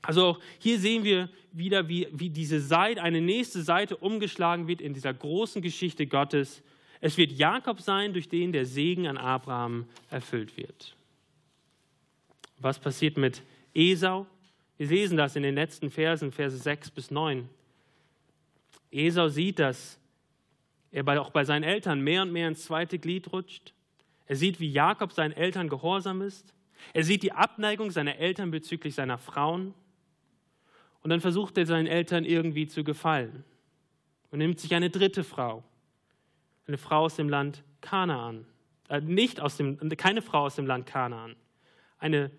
Also 0.00 0.24
auch 0.24 0.40
hier 0.60 0.78
sehen 0.78 1.02
wir 1.02 1.28
wieder, 1.52 1.88
wie, 1.88 2.06
wie 2.12 2.30
diese 2.30 2.60
Seite, 2.60 3.02
eine 3.02 3.20
nächste 3.20 3.62
Seite 3.62 3.96
umgeschlagen 3.96 4.68
wird 4.68 4.80
in 4.80 4.94
dieser 4.94 5.12
großen 5.12 5.60
Geschichte 5.60 6.06
Gottes, 6.06 6.62
es 7.00 7.16
wird 7.16 7.32
Jakob 7.32 7.80
sein, 7.80 8.12
durch 8.12 8.28
den 8.28 8.52
der 8.52 8.66
Segen 8.66 9.06
an 9.06 9.16
Abraham 9.16 9.86
erfüllt 10.10 10.56
wird. 10.56 10.96
Was 12.58 12.78
passiert 12.78 13.16
mit 13.16 13.42
Esau? 13.74 14.26
Wir 14.76 14.88
lesen 14.88 15.16
das 15.16 15.36
in 15.36 15.42
den 15.42 15.54
letzten 15.54 15.90
Versen, 15.90 16.32
Verse 16.32 16.56
6 16.56 16.90
bis 16.90 17.10
9. 17.10 17.48
Esau 18.90 19.28
sieht, 19.28 19.58
dass 19.58 19.98
er 20.90 21.06
auch 21.20 21.30
bei 21.30 21.44
seinen 21.44 21.64
Eltern 21.64 22.00
mehr 22.00 22.22
und 22.22 22.32
mehr 22.32 22.48
ins 22.48 22.64
zweite 22.64 22.98
Glied 22.98 23.32
rutscht. 23.32 23.74
Er 24.26 24.36
sieht, 24.36 24.60
wie 24.60 24.70
Jakob 24.70 25.12
seinen 25.12 25.32
Eltern 25.32 25.68
gehorsam 25.68 26.22
ist. 26.22 26.54
Er 26.92 27.04
sieht 27.04 27.22
die 27.22 27.32
Abneigung 27.32 27.90
seiner 27.90 28.16
Eltern 28.16 28.50
bezüglich 28.50 28.94
seiner 28.94 29.18
Frauen 29.18 29.74
und 31.02 31.10
dann 31.10 31.20
versucht 31.20 31.58
er 31.58 31.66
seinen 31.66 31.86
Eltern 31.86 32.24
irgendwie 32.24 32.66
zu 32.66 32.84
gefallen 32.84 33.44
und 34.30 34.38
nimmt 34.38 34.60
sich 34.60 34.74
eine 34.74 34.90
dritte 34.90 35.24
Frau, 35.24 35.64
eine 36.68 36.78
Frau 36.78 37.04
aus 37.04 37.16
dem 37.16 37.28
Land 37.28 37.64
Kanaan, 37.80 38.46
äh, 38.88 39.00
nicht 39.00 39.40
aus 39.40 39.56
dem, 39.56 39.78
keine 39.96 40.22
Frau 40.22 40.44
aus 40.44 40.54
dem 40.54 40.66
Land 40.66 40.86
Kanaan, 40.86 41.34
eine, 41.98 42.30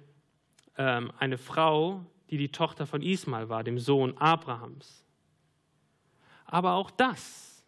ähm, 0.78 1.12
eine 1.18 1.38
Frau, 1.38 2.06
die 2.30 2.38
die 2.38 2.52
Tochter 2.52 2.86
von 2.86 3.02
Ismael 3.02 3.50
war, 3.50 3.64
dem 3.64 3.80
Sohn 3.80 4.18
Abrahams. 4.18 5.04
Aber 6.46 6.74
auch 6.74 6.92
das, 6.92 7.66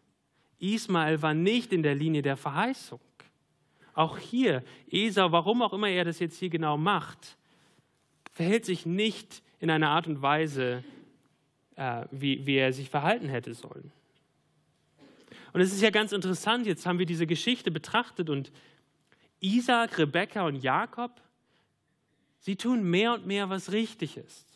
Ismael 0.60 1.22
war 1.22 1.34
nicht 1.34 1.74
in 1.74 1.84
der 1.84 1.96
Linie 1.96 2.22
der 2.22 2.38
Verheißung. 2.38 3.00
Auch 3.94 4.18
hier, 4.18 4.64
Esau, 4.90 5.32
warum 5.32 5.62
auch 5.62 5.74
immer 5.74 5.90
er 5.90 6.06
das 6.06 6.20
jetzt 6.20 6.38
hier 6.38 6.50
genau 6.50 6.78
macht, 6.78 7.38
verhält 8.32 8.66
sich 8.66 8.86
nicht 8.86 9.44
in 9.60 9.70
einer 9.70 9.90
Art 9.90 10.08
und 10.08 10.22
Weise, 10.22 10.84
äh, 11.76 12.06
wie, 12.12 12.46
wie 12.46 12.56
er 12.56 12.72
sich 12.72 12.90
verhalten 12.90 13.28
hätte 13.28 13.54
sollen. 13.54 13.92
Und 15.54 15.62
es 15.62 15.74
ist 15.74 15.82
ja 15.82 15.90
ganz 15.90 16.12
interessant, 16.12 16.66
jetzt 16.66 16.86
haben 16.86 17.00
wir 17.00 17.06
diese 17.06 17.28
Geschichte 17.28 17.72
betrachtet 17.72 18.30
und 18.30 18.52
Isaac, 19.40 19.98
Rebekka 19.98 20.46
und 20.46 20.58
Jakob, 20.58 21.20
sie 22.40 22.56
tun 22.56 22.84
mehr 22.84 23.14
und 23.14 23.26
mehr, 23.26 23.50
was 23.50 23.72
richtig 23.72 24.18
ist. 24.18 24.48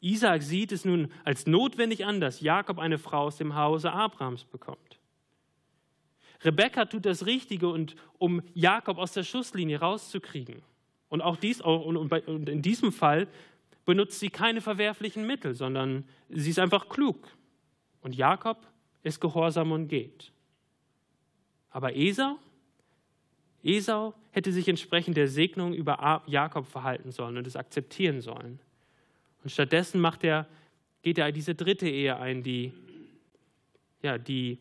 Isaac 0.00 0.42
sieht 0.42 0.72
es 0.72 0.84
nun 0.84 1.10
als 1.24 1.46
notwendig 1.46 2.04
an, 2.04 2.20
dass 2.20 2.40
Jakob 2.40 2.78
eine 2.78 2.98
Frau 2.98 3.22
aus 3.22 3.36
dem 3.36 3.54
Hause 3.54 3.92
Abrahams 3.92 4.44
bekommt. 4.44 4.98
Rebekka 6.42 6.84
tut 6.84 7.04
das 7.04 7.26
Richtige, 7.26 7.68
und, 7.68 7.96
um 8.18 8.42
Jakob 8.54 8.98
aus 8.98 9.12
der 9.12 9.24
Schusslinie 9.24 9.80
rauszukriegen. 9.80 10.62
Und 11.08 11.20
auch 11.20 11.36
dies, 11.36 11.60
und 11.60 12.48
in 12.48 12.62
diesem 12.62 12.92
Fall 12.92 13.26
benutzt 13.84 14.20
sie 14.20 14.30
keine 14.30 14.60
verwerflichen 14.60 15.26
Mittel, 15.26 15.54
sondern 15.54 16.04
sie 16.28 16.50
ist 16.50 16.58
einfach 16.58 16.88
klug. 16.88 17.26
Und 18.02 18.14
Jakob 18.14 18.58
ist 19.02 19.20
gehorsam 19.20 19.72
und 19.72 19.88
geht. 19.88 20.32
Aber 21.70 21.94
Esau? 21.94 22.38
Esau 23.62 24.14
hätte 24.30 24.52
sich 24.52 24.68
entsprechend 24.68 25.16
der 25.16 25.28
Segnung 25.28 25.74
über 25.74 26.22
Jakob 26.26 26.66
verhalten 26.66 27.10
sollen 27.10 27.36
und 27.36 27.46
es 27.46 27.56
akzeptieren 27.56 28.20
sollen. 28.20 28.60
Und 29.42 29.50
stattdessen 29.50 30.00
macht 30.00 30.24
er, 30.24 30.46
geht 31.02 31.18
er 31.18 31.32
diese 31.32 31.54
dritte 31.54 31.88
Ehe 31.88 32.16
ein, 32.16 32.42
die, 32.42 32.72
ja, 34.02 34.18
die 34.18 34.58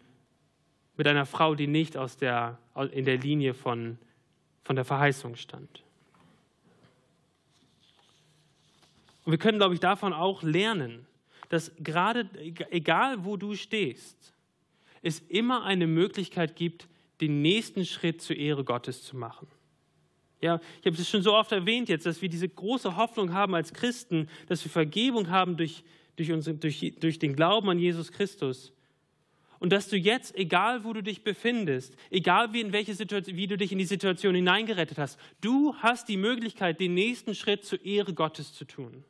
mit 0.96 1.08
einer 1.08 1.26
Frau, 1.26 1.56
die 1.56 1.68
nicht 1.68 1.96
aus 1.96 2.18
der, 2.18 2.58
in 2.92 3.06
der 3.06 3.18
Linie 3.18 3.54
von, 3.54 3.98
von 4.64 4.76
der 4.76 4.86
Verheißung 4.86 5.36
stand. 5.36 5.84
Und 9.26 9.32
wir 9.32 9.38
können, 9.38 9.60
glaube 9.60 9.74
ich, 9.74 9.80
davon 9.80 10.14
auch 10.14 10.42
lernen, 10.42 11.06
dass 11.50 11.72
gerade, 11.80 12.30
egal 12.70 13.26
wo 13.26 13.38
du 13.38 13.56
stehst, 13.56 14.34
es 15.02 15.20
immer 15.20 15.64
eine 15.64 15.88
Möglichkeit 15.88 16.56
gibt, 16.56 16.88
den 17.22 17.42
nächsten 17.42 17.86
Schritt 17.86 18.22
zur 18.22 18.36
Ehre 18.36 18.64
Gottes 18.64 19.04
zu 19.04 19.16
machen. 19.16 19.48
Ja, 20.40 20.60
ich 20.82 20.86
habe 20.86 20.96
es 20.96 21.10
schon 21.10 21.24
so 21.24 21.34
oft 21.34 21.52
erwähnt 21.52 21.90
jetzt, 21.90 22.06
dass 22.06 22.22
wir 22.22 22.30
diese 22.30 22.48
große 22.48 22.96
Hoffnung 22.96 23.34
haben 23.34 23.56
als 23.56 23.74
Christen, 23.74 24.30
dass 24.48 24.64
wir 24.64 24.72
Vergebung 24.72 25.30
haben 25.30 25.58
durch, 25.58 25.84
durch, 26.16 26.32
unsere, 26.32 26.56
durch, 26.56 26.94
durch 27.00 27.18
den 27.18 27.36
Glauben 27.36 27.70
an 27.70 27.80
Jesus 27.80 28.12
Christus. 28.12 28.72
Und 29.60 29.72
dass 29.72 29.90
du 29.90 29.98
jetzt, 29.98 30.36
egal 30.36 30.84
wo 30.84 30.94
du 30.94 31.02
dich 31.02 31.24
befindest, 31.24 31.96
egal 32.12 32.54
wie, 32.54 32.62
in 32.62 32.72
welche 32.72 32.94
Situation, 32.94 33.36
wie 33.36 33.48
du 33.48 33.58
dich 33.58 33.72
in 33.72 33.80
die 33.80 33.86
Situation 33.86 34.36
hineingerettet 34.36 35.00
hast, 35.00 35.20
du 35.42 35.74
hast 35.78 36.08
die 36.10 36.18
Möglichkeit, 36.18 36.80
den 36.80 36.94
nächsten 36.94 37.34
Schritt 37.34 37.66
zur 37.66 37.84
Ehre 37.84 38.14
Gottes 38.14 38.54
zu 38.54 38.66
tun. 38.66 39.04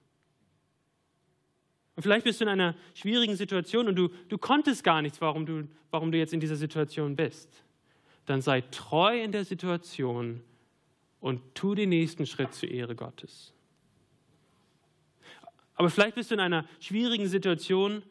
Und 1.98 2.04
vielleicht 2.04 2.26
bist 2.26 2.40
du 2.40 2.46
in 2.46 2.50
einer 2.50 2.76
schwierigen 2.94 3.36
Situation 3.36 3.88
und 3.88 3.96
du, 3.96 4.10
du 4.30 4.38
konntest 4.38 4.84
gar 4.84 5.02
nichts, 5.02 5.20
warum 5.20 5.48
du, 5.48 5.68
warum 5.90 6.12
du 6.12 6.20
jetzt 6.20 6.32
in 6.32 6.40
dieser 6.40 6.56
Situation 6.56 7.16
bist. 7.16 7.50
Dann 8.28 8.40
sei 8.40 8.62
treu 8.62 9.20
in 9.20 9.32
der 9.32 9.46
Situation 9.46 10.42
und 11.20 11.42
tu 11.56 11.74
den 11.74 11.90
nächsten 11.90 12.28
Schritt 12.28 12.54
zur 12.54 12.70
Ehre 12.70 12.96
Gottes. 12.96 13.52
Aber 15.74 15.90
vielleicht 15.90 16.14
bist 16.14 16.30
du 16.30 16.36
in 16.36 16.40
einer 16.40 16.66
schwierigen 16.80 17.28
Situation, 17.28 18.04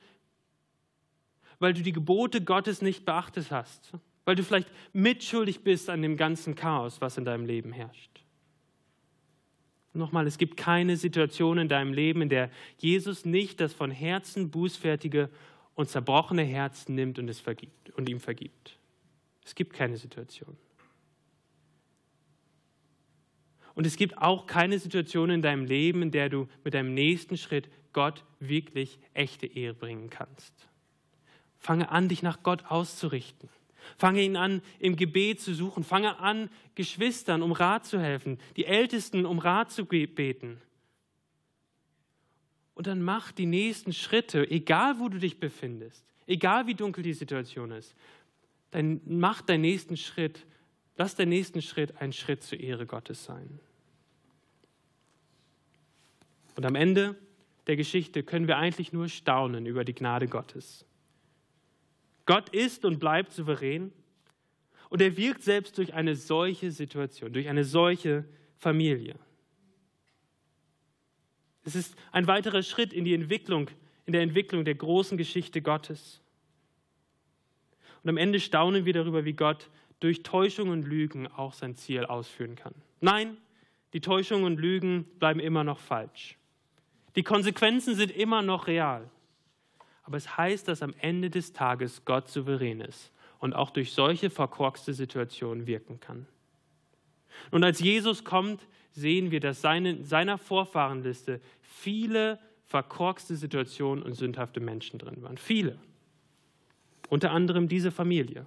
weil 1.61 1.73
du 1.73 1.83
die 1.83 1.93
Gebote 1.93 2.41
Gottes 2.41 2.83
nicht 2.83 3.05
beachtet 3.05 3.53
hast, 3.53 3.93
weil 4.25 4.35
du 4.35 4.43
vielleicht 4.43 4.69
mitschuldig 4.95 5.63
bist 5.63 5.89
an 5.91 6.03
dem 6.03 6.17
ganzen 6.17 6.57
Chaos, 6.57 7.01
was 7.01 7.19
in 7.19 7.25
deinem 7.25 7.47
Leben 7.47 7.73
herrscht. 7.73 8.16
Nochmal, 9.97 10.27
es 10.27 10.39
gibt 10.39 10.57
keine 10.57 10.97
Situation 10.97 11.59
in 11.59 11.69
deinem 11.69 11.93
Leben, 11.93 12.23
in 12.23 12.29
der 12.29 12.51
Jesus 12.79 13.25
nicht 13.25 13.61
das 13.61 13.73
von 13.73 13.91
Herzen 13.91 14.51
bußfertige 14.51 15.31
und 15.75 15.89
zerbrochene 15.89 16.43
Herz 16.43 16.89
nimmt 16.89 17.19
und 17.19 17.29
es 17.29 17.41
vergibt 17.41 17.91
und 17.91 18.09
ihm 18.09 18.21
vergibt. 18.21 18.79
Es 19.45 19.55
gibt 19.55 19.73
keine 19.73 19.97
Situation. 19.97 20.57
Und 23.75 23.87
es 23.87 23.97
gibt 23.97 24.19
auch 24.19 24.47
keine 24.47 24.79
Situation 24.79 25.31
in 25.31 25.43
deinem 25.43 25.67
Leben, 25.67 26.03
in 26.03 26.11
der 26.11 26.29
du 26.29 26.49
mit 26.65 26.75
deinem 26.75 26.95
nächsten 26.95 27.37
Schritt 27.37 27.69
Gott 27.93 28.25
wirklich 28.41 28.99
echte 29.15 29.47
Ehre 29.47 29.75
bringen 29.75 30.11
kannst. 30.11 30.53
Fange 31.59 31.91
an, 31.91 32.09
dich 32.09 32.23
nach 32.23 32.43
Gott 32.43 32.65
auszurichten. 32.67 33.49
Fange 33.97 34.23
ihn 34.23 34.37
an, 34.37 34.63
im 34.79 34.97
Gebet 34.97 35.41
zu 35.41 35.55
suchen. 35.55 35.85
Fange 35.85 36.19
an, 36.19 36.51
Geschwistern 36.75 37.43
um 37.43 37.53
Rat 37.53 37.87
zu 37.87 38.01
helfen, 38.01 38.39
die 38.57 38.67
Ältesten 38.67 39.27
um 39.27 39.39
Rat 39.39 39.71
zu 39.73 39.87
beten. 39.87 40.61
Und 42.75 42.87
dann 42.87 43.03
mach 43.03 43.33
die 43.33 43.47
nächsten 43.47 43.93
Schritte, 43.93 44.51
egal 44.51 44.99
wo 44.99 45.09
du 45.09 45.19
dich 45.19 45.41
befindest, 45.41 46.05
egal 46.27 46.67
wie 46.67 46.75
dunkel 46.75 47.03
die 47.03 47.15
Situation 47.15 47.71
ist. 47.71 47.95
Dann 48.71 49.01
mach 49.07 49.41
deinen 49.41 49.63
nächsten 49.63 49.97
Schritt, 49.97 50.47
lass 50.97 51.15
deinen 51.15 51.31
nächsten 51.31 51.63
Schritt 51.63 52.01
ein 52.03 52.13
Schritt 52.13 52.43
zur 52.43 52.61
Ehre 52.61 52.85
Gottes 52.85 53.25
sein. 53.25 53.61
Und 56.55 56.67
am 56.67 56.75
Ende 56.75 57.17
der 57.67 57.77
Geschichte 57.77 58.23
können 58.23 58.47
wir 58.47 58.59
eigentlich 58.59 58.93
nur 58.93 59.09
staunen 59.09 59.67
über 59.67 59.85
die 59.85 59.95
Gnade 59.95 60.29
Gottes. 60.29 60.85
Gott 62.27 62.49
ist 62.51 62.85
und 62.85 62.99
bleibt 62.99 63.33
souverän 63.33 63.93
und 64.91 65.01
er 65.01 65.17
wirkt 65.17 65.43
selbst 65.43 65.79
durch 65.79 65.95
eine 65.95 66.17
solche 66.17 66.71
Situation, 66.71 67.33
durch 67.33 67.49
eine 67.49 67.65
solche 67.65 68.25
Familie. 68.57 69.15
Es 71.65 71.75
ist 71.75 71.97
ein 72.13 72.27
weiterer 72.27 72.63
Schritt 72.63 72.93
in 72.93 73.05
die 73.05 73.15
Entwicklung, 73.15 73.69
in 74.05 74.13
der 74.13 74.23
Entwicklung 74.23 74.65
der 74.65 74.75
großen 74.75 75.17
Geschichte 75.19 75.63
Gottes. 75.63 76.21
Und 78.03 78.11
am 78.11 78.17
Ende 78.17 78.39
staunen 78.39 78.85
wir 78.85 78.93
darüber, 78.93 79.25
wie 79.25 79.33
Gott 79.33 79.69
durch 79.99 80.23
Täuschung 80.23 80.69
und 80.69 80.87
Lügen 80.87 81.27
auch 81.27 81.53
sein 81.53 81.75
Ziel 81.75 82.05
ausführen 82.05 82.55
kann. 82.55 82.75
Nein, 83.01 83.37
die 83.93 84.01
Täuschung 84.01 84.45
und 84.45 84.61
Lügen 84.61 85.05
bleiben 85.19 85.41
immer 85.41 85.65
noch 85.65 85.79
falsch. 85.79 86.37
Die 87.17 87.23
Konsequenzen 87.23 87.95
sind 87.95 88.11
immer 88.11 88.43
noch 88.43 88.67
real. 88.67 89.11
Aber 90.07 90.17
es 90.17 90.37
heißt, 90.37 90.69
dass 90.69 90.83
am 90.83 90.95
Ende 91.01 91.31
des 91.31 91.53
Tages 91.53 92.05
Gott 92.05 92.29
souverän 92.29 92.81
ist 92.81 93.13
und 93.41 93.55
auch 93.55 93.71
durch 93.71 93.93
solche 93.93 94.31
verkorkste 94.31 94.95
Situationen 94.95 95.67
wirken 95.67 95.99
kann. 95.99 96.27
Und 97.51 97.65
als 97.65 97.81
Jesus 97.81 98.25
kommt, 98.25 98.67
sehen 98.93 99.33
wir, 99.33 99.41
dass 99.41 99.61
seine, 99.61 100.05
seiner 100.05 100.39
Vorfahrenliste 100.39 101.41
viele 101.61 102.39
verkorkste 102.65 103.35
Situationen 103.35 104.03
und 104.03 104.15
sündhafte 104.15 104.61
Menschen 104.61 104.99
drin 104.99 105.23
waren. 105.23 105.39
Viele. 105.39 105.79
Unter 107.09 107.33
anderem 107.33 107.69
diese 107.69 107.91
Familie. 107.91 108.47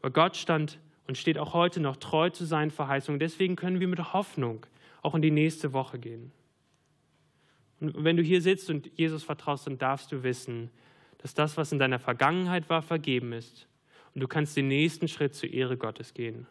Aber 0.00 0.10
Gott 0.10 0.36
stand 0.36 0.78
und 1.06 1.16
steht 1.16 1.38
auch 1.38 1.54
heute 1.54 1.80
noch 1.80 1.96
treu 1.96 2.28
zu 2.28 2.44
seinen 2.44 2.70
Verheißungen. 2.70 3.18
Deswegen 3.18 3.56
können 3.56 3.80
wir 3.80 3.88
mit 3.88 4.12
Hoffnung 4.12 4.66
auch 5.02 5.14
in 5.14 5.22
die 5.22 5.30
nächste 5.30 5.72
Woche 5.72 5.98
gehen. 5.98 6.30
Und 7.92 8.04
wenn 8.04 8.16
du 8.16 8.22
hier 8.22 8.40
sitzt 8.40 8.70
und 8.70 8.90
Jesus 8.96 9.22
vertraust, 9.22 9.66
dann 9.66 9.78
darfst 9.78 10.12
du 10.12 10.22
wissen, 10.22 10.70
dass 11.18 11.34
das, 11.34 11.56
was 11.56 11.72
in 11.72 11.78
deiner 11.78 11.98
Vergangenheit 11.98 12.68
war, 12.68 12.82
vergeben 12.82 13.32
ist. 13.32 13.66
Und 14.14 14.20
du 14.20 14.28
kannst 14.28 14.56
den 14.56 14.68
nächsten 14.68 15.08
Schritt 15.08 15.34
zur 15.34 15.50
Ehre 15.50 15.76
Gottes 15.76 16.14
gehen. 16.14 16.46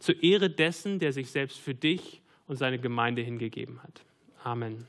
Zur 0.00 0.22
Ehre 0.22 0.50
dessen, 0.50 0.98
der 0.98 1.12
sich 1.12 1.30
selbst 1.30 1.58
für 1.58 1.74
dich 1.74 2.22
und 2.46 2.56
seine 2.56 2.78
Gemeinde 2.78 3.22
hingegeben 3.22 3.82
hat. 3.82 4.04
Amen. 4.42 4.86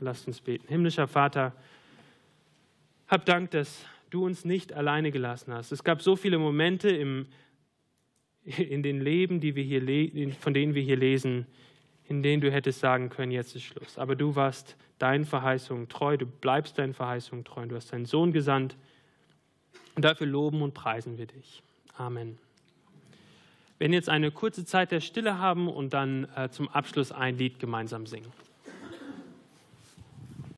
Lasst 0.00 0.26
uns 0.26 0.40
beten. 0.40 0.66
Himmlischer 0.68 1.06
Vater, 1.06 1.52
hab 3.08 3.26
Dank, 3.26 3.50
dass 3.50 3.84
du 4.10 4.24
uns 4.24 4.44
nicht 4.44 4.72
alleine 4.72 5.10
gelassen 5.10 5.52
hast. 5.52 5.72
Es 5.72 5.84
gab 5.84 6.02
so 6.02 6.16
viele 6.16 6.38
Momente 6.38 6.88
im, 6.88 7.26
in 8.44 8.82
den 8.82 9.00
Leben, 9.00 9.40
die 9.40 9.54
wir 9.54 9.64
hier, 9.64 10.32
von 10.40 10.54
denen 10.54 10.74
wir 10.74 10.82
hier 10.82 10.96
lesen, 10.96 11.46
in 12.08 12.22
denen 12.22 12.40
du 12.40 12.50
hättest 12.50 12.80
sagen 12.80 13.08
können, 13.08 13.32
jetzt 13.32 13.54
ist 13.54 13.62
Schluss. 13.64 13.98
Aber 13.98 14.16
du 14.16 14.34
warst 14.34 14.76
deinen 15.02 15.24
Verheißungen 15.24 15.88
treu, 15.88 16.16
du 16.16 16.26
bleibst 16.26 16.78
deinen 16.78 16.94
Verheißungen 16.94 17.44
treu, 17.44 17.66
du 17.66 17.74
hast 17.74 17.92
deinen 17.92 18.06
Sohn 18.06 18.32
gesandt 18.32 18.76
und 19.96 20.04
dafür 20.04 20.28
loben 20.28 20.62
und 20.62 20.74
preisen 20.74 21.18
wir 21.18 21.26
dich. 21.26 21.62
Amen. 21.98 22.38
werden 23.78 23.92
jetzt 23.92 24.08
eine 24.08 24.30
kurze 24.30 24.64
Zeit 24.64 24.92
der 24.92 25.00
Stille 25.00 25.38
haben 25.38 25.68
und 25.68 25.92
dann 25.92 26.28
äh, 26.36 26.48
zum 26.50 26.68
Abschluss 26.68 27.10
ein 27.10 27.36
Lied 27.36 27.58
gemeinsam 27.58 28.06
singen. 28.06 28.32